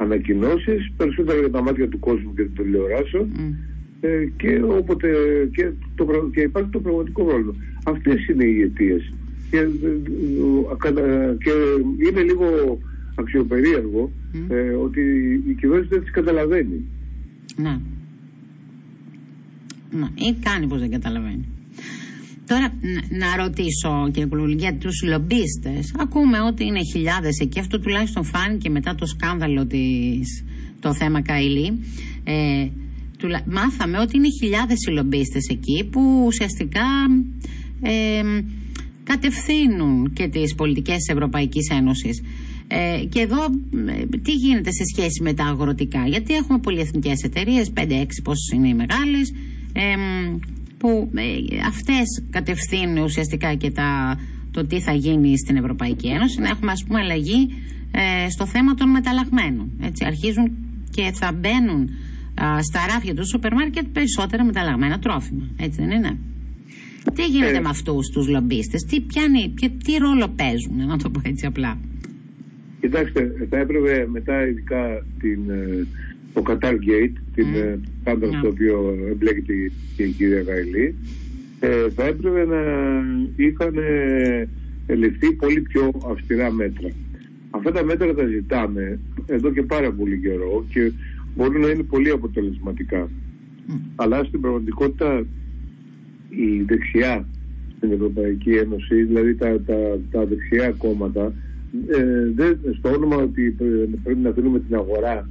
ανακοινώσεις, 0.03 0.91
περισσότερα 0.97 1.39
για 1.39 1.49
τα 1.51 1.61
μάτια 1.61 1.87
του 1.89 1.99
κόσμου 1.99 2.33
και 2.35 2.43
των 2.55 2.65
τηλεοράσεων 2.65 3.25
Μμ. 3.37 3.53
ε, 3.99 4.25
και, 4.37 4.61
όποτε, 4.63 5.09
και, 5.55 5.69
το, 5.95 6.05
πρα- 6.05 6.29
και 6.33 6.41
υπάρχει 6.41 6.69
το 6.69 6.79
πραγματικό 6.79 7.23
πρόβλημα. 7.23 7.55
Αυτές 7.83 8.27
είναι 8.27 8.43
οι 8.45 8.61
αιτίες. 8.61 9.13
Και, 9.51 9.57
ε, 9.57 9.61
ε, 9.61 9.67
ακα- 10.71 11.35
και 11.43 11.51
είναι 12.09 12.21
λίγο 12.21 12.77
αξιοπερίεργο 13.15 14.11
Μμ. 14.33 14.51
ε, 14.51 14.69
ότι 14.69 15.01
η 15.47 15.53
κυβέρνηση 15.53 15.89
δεν 15.91 16.01
τις 16.01 16.11
καταλαβαίνει. 16.11 16.81
Να. 17.57 17.81
Να. 19.91 20.09
Ή 20.15 20.33
κάνει 20.43 20.67
πως 20.67 20.79
δεν 20.79 20.91
καταλαβαίνει. 20.91 21.45
Τώρα 22.49 22.73
να, 22.81 23.17
να 23.17 23.43
ρωτήσω 23.43 24.09
κύριε 24.13 24.25
Κουλούλη 24.25 24.55
για 24.59 24.75
τους 24.77 25.01
λομπίστες. 25.03 25.93
Ακούμε 25.99 26.41
ότι 26.41 26.65
είναι 26.65 26.79
χιλιάδες 26.91 27.39
εκεί. 27.39 27.59
Αυτό 27.59 27.79
τουλάχιστον 27.79 28.23
φάνηκε 28.23 28.69
μετά 28.69 28.95
το 28.95 29.05
σκάνδαλο 29.05 29.65
της, 29.65 30.43
το 30.79 30.93
θέμα 30.93 31.21
Καηλή. 31.21 31.79
Ε, 32.23 32.67
τουλα- 33.17 33.43
μάθαμε 33.47 33.97
ότι 33.99 34.17
είναι 34.17 34.27
χιλιάδες 34.41 34.77
οι 34.87 34.91
λομπίστες 34.91 35.47
εκεί 35.49 35.87
που 35.91 36.23
ουσιαστικά 36.25 36.85
ε, 37.81 38.21
κατευθύνουν 39.03 40.13
και 40.13 40.27
τις 40.27 40.55
πολιτικές 40.55 40.95
της 40.95 41.07
Ευρωπαϊκής 41.07 41.69
Ένωσης. 41.69 42.21
Ε, 42.67 43.05
και 43.05 43.19
εδώ 43.19 43.43
ε, 43.87 44.17
τι 44.17 44.31
γίνεται 44.31 44.71
σε 44.71 44.83
σχέση 44.95 45.23
με 45.23 45.33
τα 45.33 45.45
αγροτικά, 45.45 46.07
γιατί 46.07 46.33
έχουμε 46.35 46.59
πολυεθνικές 46.59 47.21
εταιρείες, 47.23 47.71
5-6 47.75 47.81
πόσες 48.23 48.51
είναι 48.53 48.67
οι 48.67 48.73
μεγάλες, 48.73 49.33
εμ, 49.73 50.37
που 50.79 51.09
ε, 51.15 51.23
αυτές 51.67 52.23
κατευθύνουν 52.29 52.97
ουσιαστικά 53.03 53.53
και 53.53 53.71
τα, 53.71 54.19
το 54.51 54.65
τι 54.65 54.79
θα 54.81 54.93
γίνει 54.93 55.37
στην 55.37 55.55
Ευρωπαϊκή 55.55 56.07
Ένωση, 56.07 56.39
να 56.39 56.47
έχουμε 56.49 56.71
ας 56.71 56.83
πούμε 56.87 56.99
αλλαγή 56.99 57.47
ε, 57.91 58.29
στο 58.29 58.45
θέμα 58.45 58.73
των 58.73 58.89
μεταλλαγμένων. 58.89 59.69
Έτσι, 59.81 60.05
αρχίζουν 60.05 60.51
και 60.91 61.11
θα 61.13 61.31
μπαίνουν 61.31 61.89
α, 62.43 62.61
στα 62.61 62.79
ράφια 62.93 63.13
του 63.15 63.27
σούπερ 63.27 63.53
μάρκετ 63.53 63.85
περισσότερα 63.93 64.43
μεταλλαγμένα 64.43 64.99
τρόφιμα. 64.99 65.43
Έτσι 65.59 65.81
δεν 65.81 65.91
είναι; 65.91 66.17
Τι 67.15 67.25
γίνεται 67.25 67.57
Ε. 67.57 67.61
με 67.61 67.69
αυτούς 67.69 68.09
τους 68.13 68.27
λομπίστες, 68.27 68.81
τι, 68.83 69.01
πιάνει, 69.01 69.51
ποιο- 69.55 69.71
τι 69.83 69.97
ρόλο 69.97 70.27
παίζουν, 70.27 70.85
να 70.87 70.97
το 70.97 71.09
πω 71.09 71.21
έτσι 71.23 71.45
απλά; 71.45 71.77
Κοιτάξτε, 72.81 73.31
θα 73.49 73.57
έπρεπε 73.57 74.07
μετά 74.11 74.47
ειδικά 74.47 75.05
την, 75.19 75.49
ε, 75.49 75.87
το 76.33 76.43
Qatar 76.47 76.73
Gate, 76.73 77.13
την 77.35 77.47
Μμ. 77.47 77.55
ε, 77.55 77.79
σκάνδαλο 78.01 78.31
Ναι. 78.31 78.37
στο 78.37 78.47
οποίο 78.47 78.97
εμπλέκεται 79.11 79.53
η, 79.53 79.71
και 79.95 80.03
η 80.03 80.09
κυρία 80.11 80.41
Γαϊλή, 80.41 80.95
ε, 81.59 81.89
θα 81.95 82.03
έπρεπε 82.05 82.45
να 82.45 82.61
είχαν 83.35 83.73
ε, 84.85 84.95
ληφθεί 84.95 85.33
πολύ 85.33 85.61
πιο 85.61 85.91
αυστηρά 86.11 86.51
μέτρα. 86.51 86.89
Αυτά 87.49 87.71
τα 87.71 87.83
μέτρα 87.83 88.13
τα 88.13 88.25
ζητάμε 88.25 88.99
εδώ 89.25 89.51
και 89.51 89.61
πάρα 89.63 89.91
πολύ 89.91 90.19
καιρό 90.19 90.65
και 90.69 90.91
μπορούν 91.35 91.61
να 91.61 91.67
είναι 91.69 91.83
πολύ 91.83 92.09
αποτελεσματικά. 92.09 93.09
Μμ. 93.67 93.73
Αλλά 93.95 94.23
στην 94.23 94.41
πραγματικότητα 94.41 95.25
η 96.29 96.61
δεξιά 96.67 97.27
στην 97.77 97.91
Ευρωπαϊκή 97.91 98.51
Ένωση, 98.51 99.03
δηλαδή 99.03 99.35
τα, 99.35 99.61
τα, 99.61 99.99
τα 100.11 100.25
δεξιά 100.25 100.71
κόμματα, 100.71 101.33
ε, 101.87 102.31
δεν, 102.35 102.59
στο 102.77 102.89
όνομα 102.89 103.15
ότι 103.15 103.49
πρέ- 103.57 103.89
πρέπει 104.03 104.19
να 104.19 104.29
αφήνουμε 104.29 104.59
την 104.59 104.75
αγορά 104.75 105.29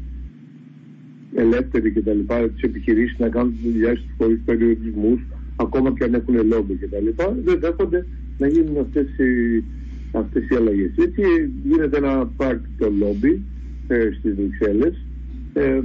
ελεύθερη 1.35 1.93
και 1.93 2.01
τα 2.01 2.13
λοιπά, 2.13 2.49
τις 2.49 2.63
επιχειρήσεις 2.63 3.19
να 3.19 3.29
κάνουν 3.29 3.53
τη 3.63 3.71
δουλειά 3.71 3.91
στους 3.91 4.11
χωρίς 4.19 4.41
περιορισμούς, 4.45 5.21
ακόμα 5.57 5.93
και 5.93 6.05
αν 6.05 6.15
έχουν 6.15 6.47
λόμπι 6.47 6.75
και 6.75 6.87
τα 6.87 7.01
λοιπά, 7.01 7.37
δεν 7.45 7.59
δέχονται 7.61 8.07
να 8.39 8.47
γίνουν 8.47 8.79
αυτές 8.81 9.07
οι, 9.19 9.65
αυτές 10.13 10.49
οι 10.49 10.55
αλλαγές. 10.55 10.91
Έτσι 10.97 11.23
γίνεται 11.65 11.97
ένα 11.97 12.27
πάρτι 12.37 12.69
το 12.79 12.91
λόμπι 12.99 13.43
ε, 13.89 14.11
στις 14.19 14.35
Βρυξέλλες 14.35 15.05
ε, 15.53 15.81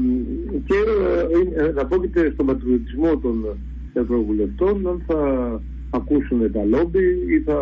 και 0.65 0.75
ε, 1.57 1.63
ε, 1.65 1.71
να 1.71 1.85
πρόκειται 1.85 2.31
στον 2.33 2.45
πατριωτισμό 2.45 3.17
των 3.17 3.45
ευρωβουλευτών 3.93 4.87
αν 4.87 5.01
θα 5.07 5.61
ακούσουν 5.89 6.51
τα 6.51 6.63
λόμπι 6.63 7.03
ή 7.27 7.39
θα 7.45 7.59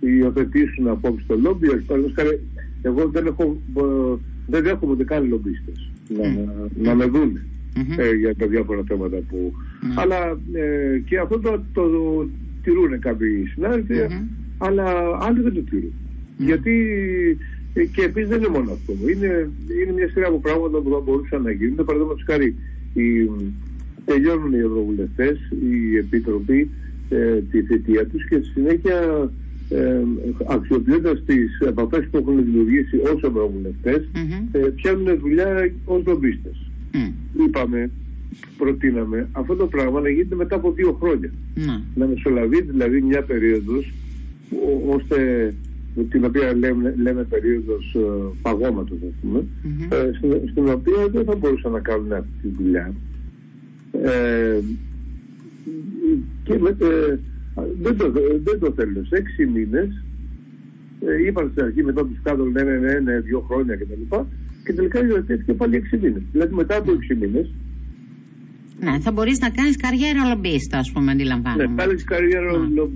υιοθετήσουν 0.00 0.88
απόψη 0.88 1.24
το 1.26 1.36
λόμπι. 1.36 1.66
Παραδείγματος 1.66 2.12
χάρη, 2.14 2.40
Εγώ 2.82 3.08
δεν, 3.08 3.26
έχω, 3.26 3.58
ε, 3.76 4.16
δεν 4.46 4.62
δέχομαι 4.62 4.92
ούτε 4.92 5.04
καν 5.04 5.28
λομπίστες 5.28 5.90
να, 6.08 6.44
να 6.82 6.94
με 6.94 7.04
δουν 7.04 7.38
Μμμ. 7.76 7.98
ε, 7.98 8.12
για 8.12 8.36
τα 8.36 8.46
διάφορα 8.46 8.82
θέματα 8.88 9.16
που... 9.16 9.52
Ναι. 9.88 9.94
Αλλά 9.96 10.38
ε, 10.52 10.98
και 10.98 11.18
αυτό 11.18 11.40
το, 11.40 11.62
το, 11.72 11.82
τηρούν 12.62 12.98
κάποιοι 12.98 13.46
συνάδελφοι, 13.46 13.94
Μμμ. 13.94 14.26
αλλά 14.58 14.84
άλλοι 15.20 15.40
δεν 15.40 15.54
το 15.54 15.60
τηρούν. 15.60 15.92
Γιατί 16.36 16.74
ε, 17.74 17.84
και 17.84 18.02
επίσης 18.02 18.28
δεν 18.28 18.38
είναι 18.38 18.48
μόνο 18.48 18.72
αυτό. 18.72 18.92
Είναι, 19.10 19.50
είναι 19.82 19.92
μια 19.92 20.08
σειρά 20.08 20.26
από 20.26 20.38
πράγματα 20.38 20.78
που 20.78 20.90
θα 20.90 21.00
μπορούσαν 21.00 21.42
να 21.42 21.50
γίνουν. 21.50 21.84
Παραδείγματος 21.84 22.24
χάρη, 22.26 22.54
οι, 22.94 23.30
τελειώνουν 24.04 24.52
οι 24.52 24.58
ευρωβουλευτές, 24.58 25.38
οι 25.64 25.96
επίτροποι, 25.96 26.70
ε, 27.08 27.40
τη 27.50 27.62
θητεία 27.62 28.06
τους 28.06 28.28
και 28.28 28.36
στη 28.36 28.50
συνέχεια 28.50 29.30
ε, 29.68 30.00
αξιοποιώντας 30.46 31.22
τις 31.26 31.58
επαφές 31.68 32.08
που 32.10 32.16
έχουν 32.16 32.44
δημιουργήσει 32.44 32.96
ω 32.96 33.20
ευρωβουλευτέ, 33.24 34.08
Μμμ. 34.14 34.48
ε, 34.52 34.58
πιάνουν 34.58 35.18
δουλειά 35.18 35.70
ως 35.84 36.02
λομπίστες. 36.06 36.70
Μμ. 36.94 37.42
Είπαμε, 37.44 37.90
προτείναμε 38.58 39.28
αυτό 39.32 39.54
το 39.54 39.66
πράγμα 39.66 40.00
να 40.00 40.08
γίνεται 40.08 40.34
μετά 40.34 40.56
από 40.56 40.72
δύο 40.72 40.92
χρόνια. 41.00 41.30
Να. 41.54 41.82
Να 41.94 42.06
μεσολαβεί 42.06 42.62
δηλαδή 42.62 43.02
μια 43.02 43.22
περίοδος 43.22 43.92
ο- 44.50 44.94
ώστε 44.94 45.54
την 46.10 46.24
οποία 46.24 46.54
λέμε, 46.56 46.94
λέμε 47.02 47.22
περίοδος 47.24 47.94
ε, 47.94 47.98
παγώματος 48.42 48.98
ας 49.02 49.14
πούμε 49.22 49.44
Μμμ. 49.62 49.82
ε, 49.92 50.10
στην, 50.16 50.48
στην 50.50 50.68
οποία 50.68 51.08
δεν 51.12 51.24
θα 51.24 51.36
μπορούσαν 51.36 51.72
να 51.72 51.80
κάνουν 51.80 52.12
αυτή 52.12 52.30
τη 52.42 52.48
δουλειά 52.62 52.92
ε, 54.02 54.58
και 56.44 56.58
με, 56.58 56.68
ε, 56.68 57.18
δεν 57.82 57.96
το, 57.96 58.12
δεν 58.44 58.58
το 58.58 58.72
θέλουν. 58.76 59.06
Σε 59.06 59.16
έξι 59.16 59.46
μήνες 59.46 60.04
ε, 61.00 61.26
είπαν 61.26 61.48
στην 61.52 61.64
αρχή 61.64 61.82
μετά 61.82 62.06
τους 62.06 62.18
κάτω 62.22 62.44
ναι, 62.44 62.62
ναι, 62.62 62.76
ναι, 62.76 62.98
ναι, 62.98 63.20
δύο 63.20 63.40
χρόνια 63.40 63.76
κτλ. 63.76 64.16
Και 64.64 64.72
τελικά 64.72 65.06
υιοθετήθηκε 65.06 65.52
πάλι 65.52 65.76
έξι 65.76 65.96
μήνες. 66.02 66.22
Δηλαδή 66.32 66.54
μετά 66.54 66.76
από 66.76 66.92
έξι 66.92 67.14
μήνες 67.14 67.50
ναι, 68.80 68.98
θα 69.00 69.12
μπορείς 69.12 69.38
να 69.38 69.50
κάνεις 69.50 69.76
καριέρα 69.76 70.28
λομπίστα, 70.28 70.78
ας 70.78 70.92
πούμε, 70.92 71.10
αντιλαμβάνομαι. 71.12 71.66
Ναι, 71.66 71.74
κάνεις 71.82 72.04
καριέρα 72.04 72.52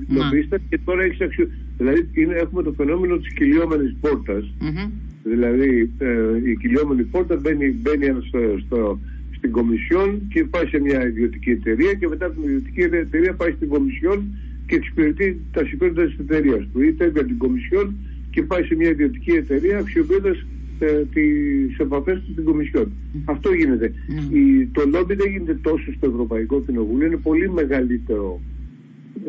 λομπίστα 0.09 0.59
και 0.69 0.79
τώρα 0.85 1.03
έχεις 1.03 1.21
αξιο... 1.21 1.49
Δηλαδή 1.77 2.09
είναι, 2.13 2.35
έχουμε 2.35 2.63
το 2.63 2.73
φαινόμενο 2.73 3.17
της 3.17 3.33
κυλιόμενης 3.33 3.97
πόρτας. 4.01 4.55
Mm-hmm. 4.61 4.91
Δηλαδή 5.23 5.91
ε, 5.99 6.51
η 6.51 6.57
κυλιόμενη 6.57 7.03
πόρτα 7.03 7.37
μπαίνει, 7.37 7.71
μπαίνει 7.71 8.07
στο, 8.29 8.39
στο, 8.67 9.01
στην 9.37 9.51
Κομισιόν 9.51 10.21
και 10.29 10.45
πάει 10.45 10.67
σε 10.67 10.79
μια 10.81 11.07
ιδιωτική 11.07 11.51
εταιρεία 11.51 11.93
και 11.95 12.09
μετά 12.09 12.31
την 12.31 12.43
ιδιωτική 12.43 12.81
εταιρεία 12.81 13.35
πάει 13.35 13.53
στην 13.53 13.69
Κομισιόν 13.69 14.25
και 14.71 14.77
εξυπηρετεί 14.77 15.41
τα 15.53 15.65
συμφέροντα 15.65 16.05
της 16.05 16.19
εταιρείας 16.19 16.69
του. 16.73 16.83
Είτε 16.83 17.11
για 17.15 17.25
την 17.25 17.39
Κομισιόν 17.39 17.97
και 18.31 18.43
πάει 18.43 18.63
σε 18.65 18.75
μια 18.75 18.89
ιδιωτική 18.89 19.31
εταιρεία 19.31 19.79
αξιοποιώντας 19.79 20.47
ε, 20.79 21.05
τις 21.15 21.79
επαφές 21.79 22.21
του 22.21 22.33
στην 22.33 22.45
Κομισιόν. 22.45 22.93
Αυτό 23.25 23.53
γίνεται. 23.53 23.93
Mm. 23.93 24.35
Η, 24.35 24.67
το 24.67 24.83
λόμπι 24.87 25.15
δεν 25.15 25.31
γίνεται 25.31 25.55
τόσο 25.55 25.93
στο 25.97 26.07
Ευρωπαϊκό 26.07 26.63
Κοινοβούλιο, 26.63 27.07
είναι 27.07 27.17
πολύ 27.17 27.51
μεγαλύτερο 27.51 28.41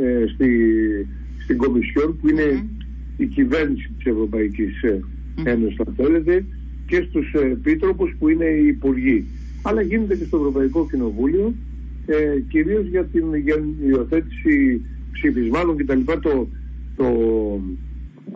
ε, 0.01 0.25
στη, 0.33 0.49
στην 1.43 1.57
Κομισιόν 1.57 2.17
που 2.17 2.29
είναι 2.29 2.65
η 3.17 3.25
κυβέρνηση 3.25 3.91
της 3.97 4.05
Ευρωπαϊκής 4.05 4.81
ε, 4.81 4.99
Ένωσης 5.43 5.79
αν 5.79 5.93
θέλετε 5.97 6.45
και 6.85 7.05
στους 7.09 7.33
ε, 7.33 7.45
επίτροπους 7.45 8.15
που 8.19 8.29
είναι 8.29 8.45
οι 8.45 8.67
υπουργοί. 8.67 9.25
Αλλά 9.61 9.81
γίνεται 9.81 10.15
και 10.15 10.23
στο 10.23 10.37
Ευρωπαϊκό 10.37 10.87
Κοινοβούλιο 10.91 11.53
ε, 12.05 12.39
κυρίως 12.49 12.87
για 12.87 13.05
την 13.05 13.35
για 13.35 13.63
υιοθέτηση 13.87 14.81
ψηφισμάτων 15.11 15.77
κτλ. 15.77 15.99
Το, 16.03 16.47
το, 16.95 17.07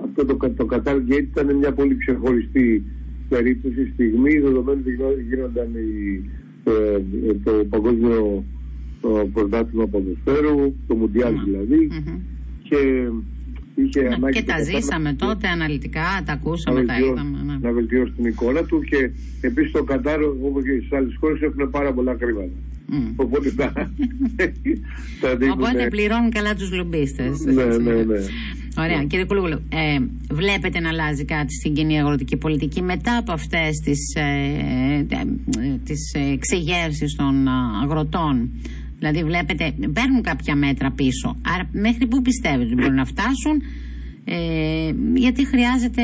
αυτό 0.03 0.25
το, 0.25 0.49
το 0.49 0.67
Qatar 0.71 0.95
Gate 1.09 1.27
ήταν 1.31 1.55
μια 1.55 1.71
πολύ 1.71 1.95
ξεχωριστή 1.97 2.83
περίπτωση 3.29 3.91
στιγμή 3.93 4.39
δεδομένου 4.39 4.81
ότι 4.85 5.23
γίνονταν 5.29 5.69
η, 5.75 6.29
ε, 6.63 6.99
το 7.43 7.51
παγκόσμιο 7.69 8.43
πρωτάθλημα 9.33 9.87
ποδοσφαίρου, 9.87 10.73
το 10.87 10.95
Μουντιάλ 10.95 11.33
mm-hmm. 11.33 11.43
δηλαδή 11.45 11.89
mm-hmm. 11.91 12.19
και 12.63 12.77
είχε 13.75 14.01
ναι, 14.01 14.13
ανάγκη 14.13 14.39
και 14.39 14.43
τα 14.43 14.63
ζήσαμε 14.63 15.13
τότε 15.13 15.47
αναλυτικά, 15.47 16.23
τα 16.25 16.33
ακούσαμε, 16.33 16.85
τα 16.85 16.99
είδαμε. 16.99 17.43
Ναι. 17.45 17.57
Να 17.61 17.71
βελτιώσει 17.71 18.11
την 18.11 18.25
εικόνα 18.25 18.63
του 18.63 18.81
και 18.81 19.11
επίσης 19.41 19.71
το 19.71 19.83
Κατάρ 19.83 20.23
όπως 20.23 20.63
και 20.63 20.71
στις 20.79 20.91
άλλες 20.91 21.15
χώρες 21.19 21.41
έχουν 21.41 21.69
πάρα 21.69 21.93
πολλά 21.93 22.15
χρήματα. 22.19 22.49
Mm. 22.91 23.13
Οπότε 23.15 23.49
θα, 23.49 23.73
θα 25.21 25.35
δίνουν... 25.35 25.59
Οπότε 25.59 25.87
πληρώνουν 25.89 26.31
καλά 26.31 26.55
τους 26.55 26.71
λομπίστες. 26.71 27.39
Ναι, 27.39 27.63
ναι, 27.63 27.93
ναι. 27.93 28.17
Ωραία. 28.77 28.97
Ναι. 28.97 29.05
Κύριε 29.05 29.25
Κουλούγλου, 29.25 29.61
ε, 29.69 29.97
βλέπετε 30.31 30.79
να 30.79 30.89
αλλάζει 30.89 31.25
κάτι 31.25 31.53
στην 31.53 31.73
κοινή 31.73 31.99
αγροτική 31.99 32.37
πολιτική 32.37 32.81
μετά 32.81 33.17
από 33.17 33.31
αυτές 33.31 33.77
τις, 33.83 33.99
ε, 34.15 35.05
ε 35.09 35.25
τις 35.83 36.13
εξεγέρσεις 36.33 37.15
των 37.15 37.47
αγροτών; 37.83 38.49
Δηλαδή 38.97 39.23
βλέπετε, 39.23 39.73
παίρνουν 39.93 40.21
κάποια 40.21 40.55
μέτρα 40.55 40.91
πίσω. 40.91 41.35
Άρα 41.53 41.69
μέχρι 41.71 42.07
πού 42.07 42.21
πιστεύετε 42.21 42.63
ότι 42.63 42.75
μπορούν 42.75 42.95
να 42.95 43.05
φτάσουν; 43.05 43.61
Ε, 44.27 44.93
γιατί 45.13 45.45
χρειάζεται 45.45 46.01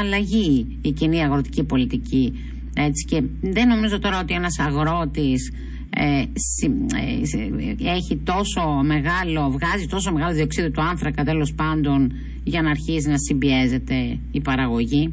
αλλαγή 0.00 0.78
η 0.82 0.90
κοινή 0.90 1.22
αγροτική 1.22 1.64
πολιτική. 1.64 2.32
Έτσι, 2.74 3.04
και 3.04 3.22
δεν 3.40 3.68
νομίζω 3.68 3.98
τώρα 3.98 4.20
ότι 4.20 4.34
ένας 4.34 4.58
αγρότης 4.58 5.52
ε, 5.90 6.22
ε, 6.22 7.90
έχει 7.90 8.16
τόσο 8.24 8.62
μεγάλο, 8.84 9.50
βγάζει 9.50 9.86
τόσο 9.86 10.12
μεγάλο 10.12 10.34
διοξείδιο 10.34 10.70
του 10.70 10.82
άνθρακα 10.82 11.24
τέλος 11.24 11.54
πάντων 11.54 12.12
για 12.44 12.62
να 12.62 12.70
αρχίσει 12.70 13.08
να 13.08 13.18
συμπιέζεται 13.18 14.18
η 14.30 14.40
παραγωγή. 14.40 15.12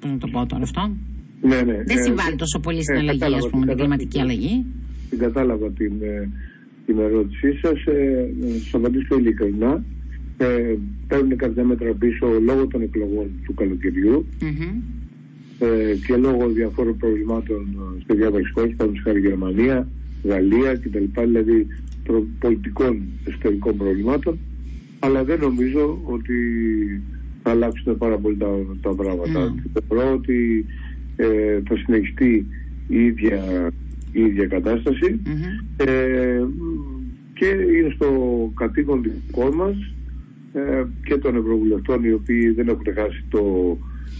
Πώς 0.00 0.10
να 0.10 0.18
το 0.18 0.28
πω 0.32 0.46
τώρα 0.46 0.62
αυτό; 0.62 0.96
Ναι, 1.40 1.56
ναι. 1.62 1.82
Δεν 1.84 1.98
ε, 1.98 2.02
συμβάλλει 2.02 2.36
τόσο 2.36 2.58
πολύ 2.60 2.82
στην 2.82 2.96
αλλαγή, 2.96 3.34
ας 3.34 3.48
πούμε, 3.50 3.66
την 3.66 3.76
κλιματική 3.76 4.20
αλλαγή. 4.20 4.64
Την 5.10 5.18
κατάλαβα 5.18 5.70
την, 5.70 5.92
την 6.86 6.98
ερώτησή 6.98 7.58
σας. 7.62 7.84
Ε, 7.86 8.28
σας 8.62 8.74
απαντήσω 8.74 9.18
ειλικρινά. 9.18 9.84
Ε, 10.36 10.74
παίρνουν 11.08 11.36
κάποια 11.36 11.64
μέτρα 11.64 11.92
πίσω 11.94 12.26
λόγω 12.44 12.66
των 12.66 12.82
εκλογών 12.82 13.26
του 13.44 13.54
καλοκαιριού 13.54 14.26
mm-hmm. 14.40 14.74
ε, 15.58 15.94
και 16.06 16.16
λόγω 16.16 16.48
διαφόρων 16.48 16.96
προβλημάτων 16.96 17.76
στη 18.02 18.16
διάφορε 18.16 18.42
χώρε, 18.54 18.66
παραδείγματος 18.66 19.02
χάρη 19.04 19.20
Γερμανία, 19.20 19.88
Γαλλία 20.22 20.74
κτλ. 20.74 21.20
Δηλαδή 21.20 21.66
πολιτικών 22.38 23.02
εσωτερικών 23.24 23.76
προβλημάτων. 23.76 24.38
Αλλά 24.98 25.24
δεν 25.24 25.40
νομίζω 25.40 26.00
ότι 26.04 26.34
θα 27.42 27.50
αλλάξουν 27.50 27.98
πάρα 27.98 28.16
πολύ 28.16 28.36
τα, 28.36 28.48
τα 28.80 28.94
πράγματα. 28.94 29.54
Mm. 29.54 29.80
Θεωρώ 29.88 30.12
ότι 30.12 30.66
ε, 31.16 31.60
θα 31.68 31.76
συνεχιστεί 31.76 32.46
η 32.88 33.04
ίδια, 33.04 33.70
η 34.12 34.20
ίδια 34.20 34.46
κατάσταση 34.46 35.20
ε, 35.76 36.42
και 37.34 37.46
είναι 37.46 37.92
στο 37.94 38.08
κατοίκον 38.56 39.02
δικό 39.02 39.54
μας 39.54 39.76
ε, 40.52 40.84
και 41.04 41.16
των 41.16 41.36
Ευρωβουλευτών 41.36 42.04
οι 42.04 42.12
οποίοι 42.12 42.50
δεν 42.50 42.68
έχουν 42.68 42.86
χάσει 42.94 43.24
το, 43.28 43.76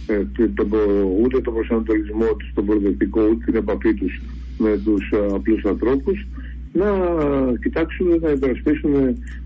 ε, 0.07 0.47
το, 0.55 0.65
το, 0.65 0.77
ούτε 1.21 1.41
το 1.41 1.51
προσανατολισμό 1.51 2.35
τους, 2.37 2.51
τον 2.53 2.65
προοδευτικό, 2.65 3.21
ούτε 3.21 3.45
την 3.45 3.55
επαφή 3.55 3.93
τους 3.93 4.21
με 4.59 4.71
τους 4.85 5.03
ε, 5.11 5.35
απλούς 5.35 5.63
ανθρώπους 5.65 6.27
να 6.73 6.87
κοιτάξουν 7.63 8.07
να 8.21 8.29
υπερασπίσουν 8.29 8.91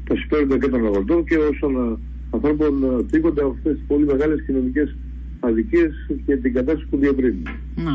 τα 0.08 0.16
συμφέροντα 0.16 0.58
και 0.60 0.68
των 0.68 0.86
αγροτών 0.86 1.26
και 1.26 1.36
όσων 1.36 2.00
ανθρώπων 2.32 3.06
θίγονται 3.10 3.42
από 3.42 3.52
αυτές 3.52 3.74
τις 3.74 3.84
πολύ 3.88 4.06
μεγάλες 4.06 4.46
κοινωνικές 4.46 4.96
αδικίες 5.40 5.94
και 6.26 6.36
την 6.36 6.54
κατάσταση 6.54 6.88
που 6.90 6.98
διαβρύνουν. 6.98 7.48
Να. 7.76 7.94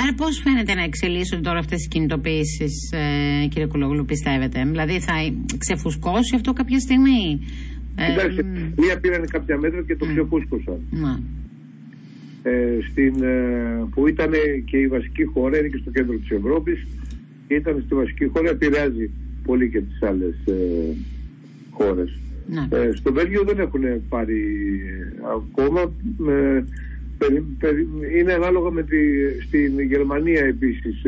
Άρα 0.00 0.14
πώς 0.16 0.40
φαίνεται 0.44 0.74
να 0.74 0.82
εξελίσσονται 0.82 1.42
τώρα 1.42 1.58
αυτές 1.58 1.84
οι 1.84 1.88
κινητοποιήσεις 1.88 2.90
ε, 2.92 3.46
κύριε 3.46 3.66
Κουλόγλου 3.66 4.04
πιστεύετε; 4.04 4.64
Δηλαδή 4.64 5.00
θα 5.00 5.12
ξεφουσκώσει 5.58 6.34
αυτό 6.34 6.52
κάποια 6.52 6.78
στιγμή; 6.78 7.40
Κοιτάξτε, 8.10 8.40
ε, 8.40 8.72
μία 8.82 9.00
πήραν 9.00 9.24
κάποια 9.26 9.58
μέτρα 9.58 9.82
και 9.82 9.96
το 9.96 10.06
ξεφούσκωσαν 10.06 10.74
ε, 10.74 10.98
στην, 12.90 13.22
ε, 13.22 13.86
που 13.94 14.08
ήταν 14.08 14.30
και 14.64 14.76
η 14.76 14.86
βασική 14.86 15.24
χώρα, 15.24 15.58
είναι 15.58 15.68
και 15.68 15.76
στο 15.76 15.90
κέντρο 15.90 16.16
της 16.16 16.30
Ευρώπης 16.30 16.86
ήταν 17.46 17.82
στη 17.84 17.94
βασική 17.94 18.26
χώρα, 18.26 18.50
επηρεάζει 18.50 19.10
πολύ 19.44 19.70
και 19.70 19.80
τις 19.80 20.02
άλλες 20.02 20.34
ε, 20.44 20.94
χώρες. 21.70 22.18
Ναι. 22.46 22.78
Ε, 22.78 22.92
στο 22.94 23.12
Βέλγιο 23.12 23.42
δεν 23.42 23.58
έχουν 23.58 23.82
πάρει 24.08 24.42
ακόμα. 25.36 25.92
είναι 28.18 28.32
ανάλογα 28.32 28.70
με 28.70 28.82
τη, 28.82 28.98
στην 29.46 29.80
Γερμανία 29.80 30.44
επίσης 30.44 31.02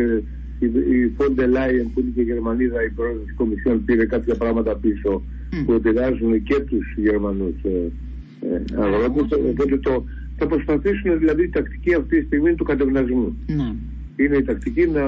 η 0.68 1.12
Φόντε 1.16 1.46
Λάιεν 1.46 1.90
που 1.94 2.00
είναι 2.00 2.10
και 2.14 2.20
η 2.20 2.24
Γερμανίδα 2.24 2.84
η 2.84 2.88
πρόεδρος 2.88 3.24
της 3.24 3.34
Κομισιόν 3.34 3.84
πήρε 3.84 4.06
κάποια 4.06 4.34
πράγματα 4.34 4.76
πίσω 4.76 5.22
που 5.66 5.72
επηρεάζουν 5.72 6.42
και 6.42 6.60
τους 6.60 6.94
Γερμανούς 6.96 7.54
ε, 7.62 8.80
αγρότες. 8.80 9.38
Οπότε 9.50 9.76
το, 9.76 10.04
θα 10.36 10.46
προσπαθήσουν 10.46 11.18
δηλαδή 11.18 11.42
η 11.42 11.48
τακτική 11.48 11.94
αυτή 11.94 12.18
τη 12.18 12.26
στιγμή 12.26 12.54
του 12.54 12.64
κατευνασμού. 12.64 13.36
Ναι. 13.46 13.74
Είναι 14.16 14.36
η 14.36 14.42
τακτική 14.42 14.86
να, 14.86 15.00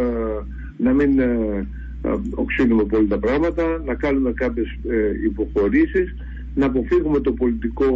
ε, 0.00 0.44
να 0.76 0.92
μην 0.92 1.18
ε, 1.18 1.66
ε, 2.02 2.08
οξύνουμε 2.34 2.84
πολύ 2.84 3.06
τα 3.06 3.18
πράγματα, 3.18 3.82
να 3.86 3.94
κάνουμε 3.94 4.32
κάποιες 4.32 4.78
υποχωρήσεις, 5.24 6.14
να 6.54 6.66
αποφύγουμε 6.66 7.20
το 7.20 7.32
πολιτικό 7.32 7.94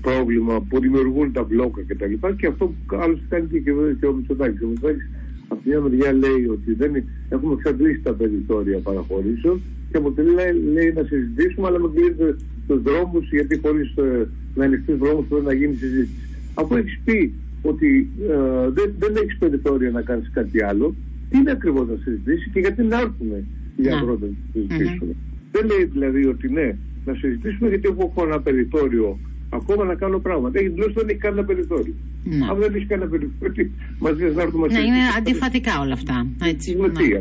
πρόβλημα 0.00 0.60
που 0.60 0.80
δημιουργούν 0.80 1.32
τα 1.32 1.42
μπλόκα 1.42 1.82
κτλ. 1.86 2.04
Και, 2.04 2.32
και 2.36 2.46
αυτό 2.46 2.74
άλλωστε 2.90 3.24
κάνει 3.28 3.46
και, 3.46 3.60
και 4.00 4.06
ο 4.06 4.12
Μητσοτάκης. 4.12 4.62
Ο 4.62 4.66
Μητσοτάκης 4.66 5.10
από 5.48 5.60
μια 5.64 5.80
μεριά 5.80 6.12
λέει 6.12 6.46
ότι 6.50 6.74
δεν 6.74 7.04
έχουμε 7.28 7.52
εξαντλήσει 7.52 8.00
τα 8.00 8.12
περιθώρια 8.12 8.78
παραχωρήσεων 8.78 9.60
και 9.90 9.96
από 9.96 10.10
την 10.10 10.24
λέει, 10.24 10.52
λέει 10.72 10.92
να 10.92 11.04
συζητήσουμε 11.04 11.66
αλλά 11.66 11.78
με 11.78 11.88
κλείνετε 11.94 12.36
τους 12.66 12.82
δρόμους 12.82 13.30
γιατί 13.30 13.58
χωρίς 13.58 13.96
ε, 13.96 14.28
να 14.54 14.64
ανοιχτεί 14.64 14.92
δρόμους 14.92 15.26
πρέπει 15.26 15.44
να 15.44 15.52
γίνει 15.52 15.74
συζήτηση. 15.74 16.14
Αφού 16.54 16.76
έχεις 16.76 17.00
πει 17.04 17.34
ότι 17.62 18.10
ε, 18.28 18.68
δεν, 18.70 18.94
δεν 18.98 19.16
έχεις 19.16 19.36
περιθώρια 19.38 19.90
να 19.90 20.02
κάνεις 20.02 20.30
κάτι 20.32 20.62
άλλο, 20.62 20.94
τι 21.30 21.38
είναι 21.38 21.50
ακριβώς 21.50 21.88
να 21.88 21.96
συζητήσεις 22.04 22.52
και 22.52 22.60
γιατί 22.60 22.82
να 22.82 23.00
έρθουν 23.00 23.28
οι 23.76 23.82
ναι. 23.82 23.94
αγρότες 23.94 24.28
να 24.28 24.36
συζητήσουν. 24.52 25.16
Δεν 25.52 25.66
λέει 25.66 25.84
δηλαδή 25.84 26.26
ότι 26.26 26.48
ναι, 26.48 26.76
να 27.04 27.14
συζητήσουμε 27.14 27.68
γιατί 27.68 27.88
έχω 27.88 28.24
ένα 28.26 28.40
περιθώριο 28.40 29.18
ακόμα 29.48 29.84
να 29.84 29.94
κάνω 29.94 30.18
πράγματα. 30.18 30.58
Έχει 30.58 30.68
δηλώσει 30.68 30.92
δεν 30.92 31.08
έχει 31.08 31.18
κανένα 31.18 31.44
περιθώριο. 31.44 31.94
Ναι. 32.24 32.46
Αν 32.50 32.58
δεν 32.58 32.74
έχεις 32.74 32.88
κανένα 32.88 33.10
περιθώριο, 33.10 33.70
μαζί 33.98 34.24
να 34.24 34.42
έρθουμε 34.42 34.66
Ναι, 34.66 34.78
είναι 34.78 35.04
αντιφατικά 35.18 35.80
όλα 35.80 35.92
αυτά. 35.92 36.26
Έτσι. 36.42 36.76
Ναι. 36.76 37.20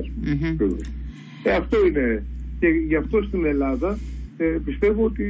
Ε, 1.44 1.52
αυτό 1.52 1.88
είναι. 1.88 2.24
Και 2.60 2.68
γι' 2.68 2.96
αυτό 2.96 3.22
στην 3.22 3.46
Ελλάδα 3.46 3.98
ε, 4.38 4.46
πιστεύω 4.66 5.04
ότι 5.04 5.26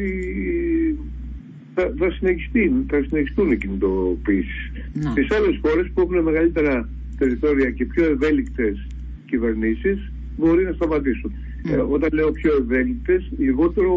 θα, 1.73 1.93
θα, 1.97 2.11
συνεχιστεί, 2.11 2.85
θα 2.87 3.03
συνεχιστούν 3.07 3.51
οι 3.51 3.57
κινητοποιήσεις. 3.57 4.71
Ναι. 4.93 5.09
Στις 5.09 5.31
άλλες 5.31 5.59
χώρες 5.61 5.91
που 5.93 6.01
έχουν 6.01 6.23
μεγαλύτερα 6.23 6.89
περιθώρια 7.17 7.71
και 7.71 7.85
πιο 7.85 8.03
ευέλικτες 8.03 8.87
κυβερνήσεις 9.25 10.11
μπορεί 10.37 10.63
να 10.63 10.71
σταματήσουν. 10.71 11.31
Ε, 11.71 11.75
όταν 11.75 12.09
λέω 12.13 12.31
πιο 12.31 12.51
ευέλικτες, 12.61 13.31
λιγότερο 13.37 13.93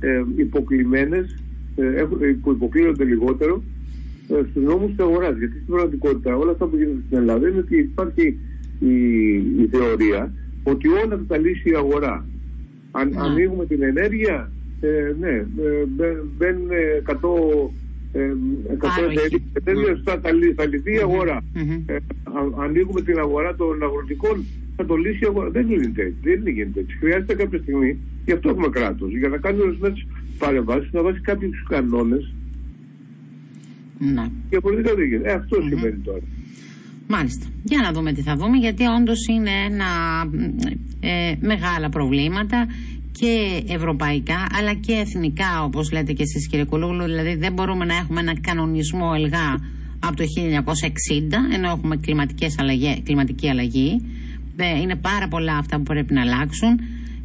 ε, 0.00 0.22
υποκλειμένες, 0.36 1.36
ε, 1.76 2.04
που 2.42 2.50
υποκλείονται 2.52 3.04
λιγότερο 3.04 3.62
ε, 4.30 4.40
στους 4.50 4.62
νόμους 4.64 4.90
της 4.90 4.98
αγοράς. 4.98 5.36
Γιατί 5.38 5.54
στην 5.54 5.66
πραγματικότητα 5.66 6.36
όλα 6.36 6.50
αυτά 6.50 6.66
που 6.66 6.76
γίνονται 6.76 7.02
στην 7.06 7.18
Ελλάδα 7.18 7.48
είναι 7.48 7.58
ότι 7.58 7.76
υπάρχει 7.78 8.38
η, 8.78 8.94
η 9.62 9.68
θεωρία 9.70 10.32
ότι 10.62 10.88
όλα 10.88 11.24
θα 11.28 11.38
λύσει 11.38 11.70
η 11.70 11.74
αγορά. 11.74 12.24
Αν 12.90 13.08
ναι. 13.08 13.20
ανοίγουμε 13.20 13.66
την 13.66 13.82
ενέργεια, 13.82 14.52
ε, 14.80 15.14
ναι, 15.20 15.28
ε, 15.28 15.44
μπαίνουν 16.36 16.68
100 17.06 17.70
ε, 18.12 18.32
εταιρείε 19.52 20.00
θα, 20.04 20.20
θα 20.56 20.66
λυθεί 20.66 20.92
η 20.92 20.98
αγορά. 20.98 21.40
Ε, 21.86 21.96
ανοίγουμε 22.58 23.00
την 23.00 23.18
αγορά 23.18 23.54
των 23.54 23.82
αγροτικών, 23.82 24.44
θα 24.76 24.84
το 24.84 24.94
λύσει 24.94 25.18
η 25.22 25.26
αγορά. 25.26 25.50
Δεν 25.50 25.66
γίνεται 25.66 26.12
Δεν 26.22 26.48
γίνεται 26.48 26.80
έτσι. 26.80 26.96
Χρειάζεται 26.96 27.34
κάποια 27.34 27.58
στιγμή, 27.58 27.98
γι' 28.24 28.32
αυτό 28.32 28.48
έχουμε 28.48 28.68
κράτος, 28.68 29.10
για 29.16 29.28
να 29.28 29.36
κάνει 29.36 29.60
ορισμένες 29.60 30.06
παρεμβάσεις, 30.38 30.92
να 30.92 31.02
βάσει 31.02 31.20
κάποιους 31.20 31.64
κανόνες. 31.68 32.34
Ναι. 34.00 34.26
Διαφορετικά 34.48 34.94
δεν 34.94 35.06
γίνεται. 35.06 35.30
Ε, 35.30 35.34
αυτό 35.34 35.56
mm-hmm. 35.58 35.68
σημαίνει 35.68 35.98
τώρα. 35.98 36.20
Μάλιστα. 37.08 37.46
Για 37.62 37.80
να 37.80 37.92
δούμε 37.92 38.12
τι 38.12 38.22
θα 38.22 38.36
δούμε, 38.36 38.56
γιατί 38.56 38.84
όντως 38.84 39.26
είναι 39.26 39.50
ένα 39.50 39.86
ε, 41.00 41.34
μεγάλα 41.40 41.88
προβλήματα 41.88 42.66
και 43.12 43.62
ευρωπαϊκά 43.66 44.46
αλλά 44.58 44.74
και 44.74 44.92
εθνικά 44.92 45.64
όπως 45.64 45.92
λέτε 45.92 46.12
και 46.12 46.22
εσείς 46.22 46.48
κύριε 46.48 46.64
Κουλούλου 46.64 47.04
δηλαδή 47.04 47.34
δεν 47.34 47.52
μπορούμε 47.52 47.84
να 47.84 47.94
έχουμε 47.94 48.20
ένα 48.20 48.40
κανονισμό 48.40 49.12
ελγά 49.14 49.54
από 49.98 50.16
το 50.16 50.24
1960 50.24 51.54
ενώ 51.54 51.70
έχουμε 51.70 51.96
κλιματικές 51.96 52.54
αλλαγές, 52.58 53.00
κλιματική 53.04 53.48
αλλαγή 53.48 54.00
είναι 54.82 54.96
πάρα 54.96 55.28
πολλά 55.28 55.56
αυτά 55.56 55.76
που 55.76 55.82
πρέπει 55.82 56.14
να 56.14 56.20
αλλάξουν 56.20 56.80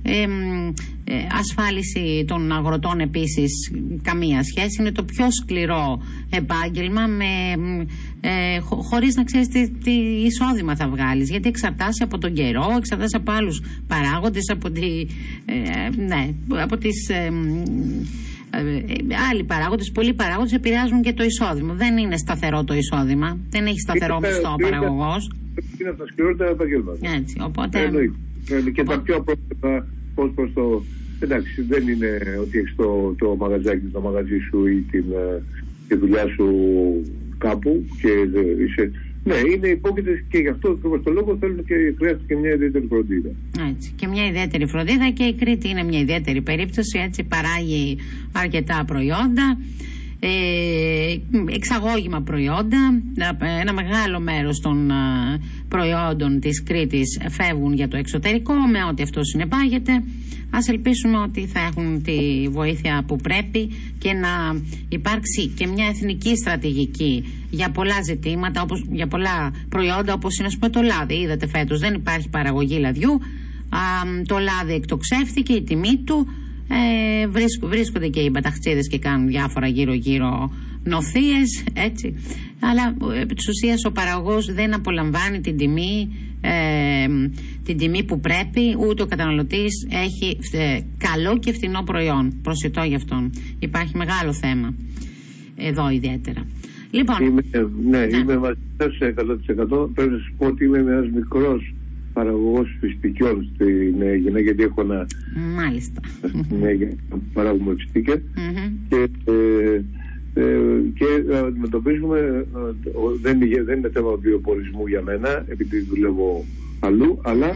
ε, 0.05 1.13
ασφάλιση 1.39 2.25
των 2.27 2.51
αγροτών 2.51 2.99
επίσης 2.99 3.71
καμία 4.01 4.43
σχέση 4.43 4.77
είναι 4.79 4.91
το 4.91 5.03
πιο 5.03 5.31
σκληρό 5.31 6.01
επάγγελμα 6.29 7.07
με, 7.07 7.25
ε, 8.21 8.59
χω, 8.59 8.75
χωρίς 8.75 9.15
να 9.15 9.23
ξέρεις 9.23 9.47
τι, 9.47 9.69
τι, 9.69 9.91
εισόδημα 10.25 10.75
θα 10.75 10.87
βγάλεις 10.87 11.29
γιατί 11.29 11.47
εξαρτάσαι 11.47 12.03
από 12.03 12.17
τον 12.17 12.33
καιρό 12.33 12.65
εξαρτάσαι 12.77 13.17
από 13.17 13.31
άλλους 13.31 13.61
παράγοντες 13.87 14.49
από, 14.51 14.71
τη, 14.71 15.05
ε, 15.45 15.89
ναι, 16.05 16.33
από 16.61 16.77
τις 16.77 17.09
ε, 17.09 17.29
ε, 18.55 19.15
άλλοι 19.31 19.43
παράγοντες, 19.43 19.91
πολλοί 19.91 20.13
παράγοντες 20.13 20.53
επηρεάζουν 20.53 21.01
και 21.01 21.13
το 21.13 21.23
εισόδημα. 21.23 21.73
Δεν 21.73 21.97
είναι 21.97 22.17
σταθερό 22.17 22.63
το 22.63 22.73
εισόδημα. 22.73 23.37
Δεν 23.49 23.65
έχει 23.65 23.79
σταθερό 23.79 24.19
μισθό 24.19 24.51
ο 24.51 24.55
παραγωγός. 24.55 25.31
Είναι 25.79 25.89
από 25.89 25.97
τα 25.97 26.05
σκληρότερα 26.11 26.49
επαγγέλματα. 26.49 27.11
Έτσι, 27.17 27.35
οπότε... 27.41 27.91
Και 28.73 28.83
τα 28.83 28.99
πιο 28.99 29.23
πρόσφατα 29.23 29.87
ως 30.15 30.31
προς 30.35 30.53
το... 30.53 30.83
Εντάξει, 31.19 31.61
δεν 31.61 31.87
είναι 31.87 32.19
ότι 32.41 32.57
έχεις 32.57 32.75
το, 32.75 33.15
το 33.17 33.35
μαγαζάκι, 33.35 33.85
το 33.85 34.01
μαγαζί 34.01 34.39
σου 34.49 34.67
ή 34.67 34.85
την, 34.91 35.05
ε, 35.11 35.43
τη 35.87 35.95
δουλειά 35.95 36.27
σου 36.27 36.47
κάπου 37.37 37.85
και 38.01 38.09
είσαι... 38.65 38.91
Ναι, 39.23 39.35
είναι 39.53 39.67
υπόκειτες 39.67 40.23
και 40.29 40.37
γι' 40.37 40.47
αυτό 40.47 40.69
ακριβώ 40.69 40.99
το 40.99 41.11
λόγο 41.11 41.37
θέλουν 41.39 41.65
και 41.65 41.93
χρειάζεται 41.97 42.23
και 42.27 42.35
μια 42.35 42.53
ιδιαίτερη 42.53 42.85
φροντίδα. 42.89 43.29
Έτσι. 43.69 43.91
Και 43.95 44.07
μια 44.07 44.25
ιδιαίτερη 44.27 44.67
φροντίδα 44.67 45.09
και 45.13 45.23
η 45.23 45.33
Κρήτη 45.33 45.69
είναι 45.69 45.83
μια 45.83 45.99
ιδιαίτερη 45.99 46.41
περίπτωση. 46.41 46.99
Έτσι 47.05 47.23
παράγει 47.23 47.97
αρκετά 48.31 48.83
προϊόντα 48.87 49.57
ε, 49.57 49.94
εξαγώγημα 51.49 52.21
προϊόντα. 52.21 53.01
Ένα 53.61 53.73
μεγάλο 53.73 54.19
μέρος 54.19 54.59
των 54.59 54.91
προϊόντων 55.67 56.39
της 56.39 56.63
Κρήτης 56.63 57.19
φεύγουν 57.29 57.73
για 57.73 57.87
το 57.87 57.97
εξωτερικό 57.97 58.53
με 58.53 58.83
ό,τι 58.89 59.03
αυτό 59.03 59.23
συνεπάγεται. 59.23 60.03
Ας 60.49 60.67
ελπίσουμε 60.67 61.17
ότι 61.17 61.47
θα 61.47 61.59
έχουν 61.59 62.03
τη 62.03 62.47
βοήθεια 62.49 63.03
που 63.07 63.15
πρέπει 63.15 63.71
και 63.97 64.13
να 64.13 64.61
υπάρξει 64.89 65.47
και 65.47 65.67
μια 65.67 65.85
εθνική 65.87 66.35
στρατηγική 66.35 67.23
για 67.49 67.71
πολλά 67.71 68.01
ζητήματα, 68.03 68.61
όπως, 68.61 68.85
για 68.91 69.07
πολλά 69.07 69.53
προϊόντα 69.69 70.13
όπως 70.13 70.37
είναι 70.37 70.49
πούμε, 70.59 70.69
το 70.69 70.81
λάδι. 70.81 71.13
Είδατε 71.15 71.47
φέτος 71.47 71.79
δεν 71.79 71.93
υπάρχει 71.93 72.29
παραγωγή 72.29 72.79
λαδιού. 72.79 73.11
Α, 73.69 73.79
το 74.25 74.37
λάδι 74.37 74.73
εκτοξεύθηκε, 74.73 75.53
η 75.53 75.63
τιμή 75.63 75.97
του 76.05 76.27
ε, 76.67 77.27
βρίσκονται 77.67 78.07
και 78.07 78.19
οι 78.19 78.29
μπαταχτσίδες 78.31 78.87
και 78.87 78.99
κάνουν 78.99 79.27
διάφορα 79.27 79.67
γύρω 79.67 79.93
γύρω 79.93 80.51
νοθείες 80.83 81.63
έτσι. 81.73 82.15
Αλλά 82.59 82.95
επί 83.21 83.33
της 83.33 83.47
ουσίας 83.47 83.85
ο 83.85 83.91
παραγωγός 83.91 84.53
δεν 84.53 84.73
απολαμβάνει 84.73 85.41
την 85.41 85.57
τιμή 85.57 86.09
ε, 86.41 87.07
την 87.63 87.77
τιμή 87.77 88.03
που 88.03 88.19
πρέπει. 88.19 88.75
Ούτε 88.87 89.03
ο 89.03 89.05
καταναλωτής 89.05 89.87
έχει 89.89 90.37
ε, 90.51 90.79
καλό 90.97 91.37
και 91.37 91.53
φθηνό 91.53 91.83
προϊόν. 91.83 92.33
Προσιτό 92.41 92.83
για 92.83 92.97
αυτόν. 92.97 93.31
Υπάρχει 93.59 93.97
μεγάλο 93.97 94.33
θέμα 94.33 94.73
εδώ 95.55 95.89
ιδιαίτερα. 95.89 96.45
Λοιπόν, 96.91 97.25
είμαι, 97.25 97.41
ναι, 97.89 98.05
ναι, 98.05 98.17
είμαι 98.17 98.37
μαζί 98.37 98.57
σε 98.97 99.13
100% 99.17 99.89
πρέπει 99.93 100.11
να 100.11 100.17
σου 100.17 100.33
πω 100.37 100.45
ότι 100.45 100.65
είμαι 100.65 100.77
ένας 100.77 101.09
μικρός 101.09 101.74
παραγωγός 102.15 102.77
φιστικιών 102.79 103.49
στην 103.53 104.01
Αίγυπτο, 104.01 104.39
γιατί 104.39 104.63
έχω 104.63 104.81
ένα. 104.81 105.07
Μάλιστα. 105.55 106.01
Στην 106.45 106.63
Αίγυπτο 106.63 107.19
παράγουμε 107.33 107.75
φιστίκια. 107.77 108.21
Και, 108.89 109.07
ε, 109.25 109.81
ε, 110.33 110.43
και 110.93 111.35
αντιμετωπίζουμε. 111.35 112.19
Ε, 112.19 112.89
δεν, 113.21 113.39
δεν 113.65 113.77
είναι 113.77 113.89
θέμα 113.93 114.15
βιοπορισμού 114.15 114.87
για 114.87 115.01
μένα, 115.01 115.45
επειδή 115.47 115.79
δουλεύω 115.79 116.45
αλλού, 116.79 117.19
αλλά 117.23 117.47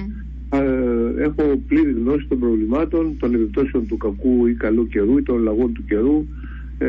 ε, 0.53 1.23
έχω 1.23 1.61
πλήρη 1.67 1.91
γνώση 1.91 2.25
των 2.27 2.39
προβλημάτων, 2.39 3.15
των 3.19 3.33
επιπτώσεων 3.33 3.87
του 3.87 3.97
κακού 3.97 4.47
ή 4.47 4.53
καλού 4.53 4.87
καιρού 4.87 5.17
ή 5.17 5.23
των 5.23 5.41
λαγών 5.43 5.73
του 5.73 5.83
καιρού 5.85 6.25
ε, 6.77 6.87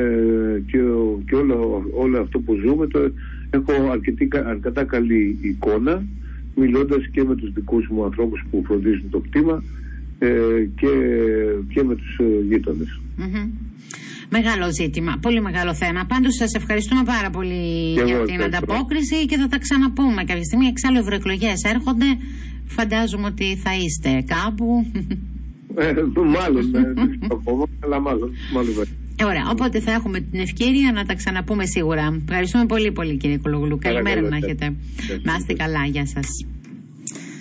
και, 0.67 0.79
και 1.27 1.35
όλο, 1.35 1.85
όλο 1.95 2.21
αυτό 2.21 2.39
που 2.39 2.55
ζούμε. 2.55 2.87
Το, 2.87 3.11
έχω 3.51 3.91
αρκετή, 3.91 4.29
αρκετά 4.47 4.85
καλή 4.85 5.39
εικόνα 5.41 6.05
μιλώντας 6.55 7.09
και 7.13 7.25
με 7.25 7.35
τους 7.35 7.53
δικούς 7.53 7.89
μου 7.89 8.05
ανθρώπους 8.05 8.45
που 8.51 8.63
φροντίζουν 8.67 9.11
το 9.11 9.19
κτήμα 9.19 9.63
ε, 10.19 10.29
και, 10.77 10.89
και 11.69 11.83
με 11.83 11.95
τους 11.95 12.19
ε, 12.19 12.25
γείτονες. 12.49 13.01
Μεγάλο 14.31 14.73
ζήτημα, 14.73 15.19
πολύ 15.21 15.41
μεγάλο 15.41 15.75
θέμα. 15.75 16.05
Πάντως 16.05 16.35
σας 16.35 16.53
ευχαριστούμε 16.55 17.03
πάρα 17.05 17.31
πολύ 17.31 17.93
για 17.93 18.23
την 18.23 18.43
ανταπόκριση 18.43 19.27
και 19.27 19.37
θα 19.37 19.49
τα 19.49 19.59
ξαναπούμε 19.59 20.25
κάποια 20.25 20.45
στιγμή. 20.45 20.67
Εξάλλου 20.67 20.99
ευρωεκλογές 20.99 21.63
έρχονται. 21.63 22.07
Φαντάζομαι 22.67 23.27
ότι 23.27 23.57
θα 23.57 23.71
είστε 23.77 24.25
κάπου. 24.27 24.87
Ε, 25.75 25.93
μάλλον, 26.15 26.75
ε, 26.75 26.93
αλλά 27.81 28.01
μάλλον, 28.01 28.31
μάλλον. 28.53 28.75
Ε, 29.21 29.25
ωραία, 29.25 29.49
οπότε 29.51 29.81
θα 29.81 29.93
έχουμε 29.93 30.21
την 30.21 30.41
ευκαιρία 30.41 30.93
να 30.93 31.05
τα 31.05 31.15
ξαναπούμε 31.15 31.65
σίγουρα. 31.67 32.21
Ευχαριστούμε 32.29 32.67
πολύ 32.67 32.93
πολύ 32.93 33.17
κύριε 33.17 33.39
Κολογλου. 33.39 33.79
Καλημέρα 33.79 34.21
να 34.21 34.37
έχετε. 34.37 34.75
Να 35.23 35.35
είστε 35.39 35.53
καλά, 35.53 35.85
γεια 35.85 36.07
σας. 36.07 36.27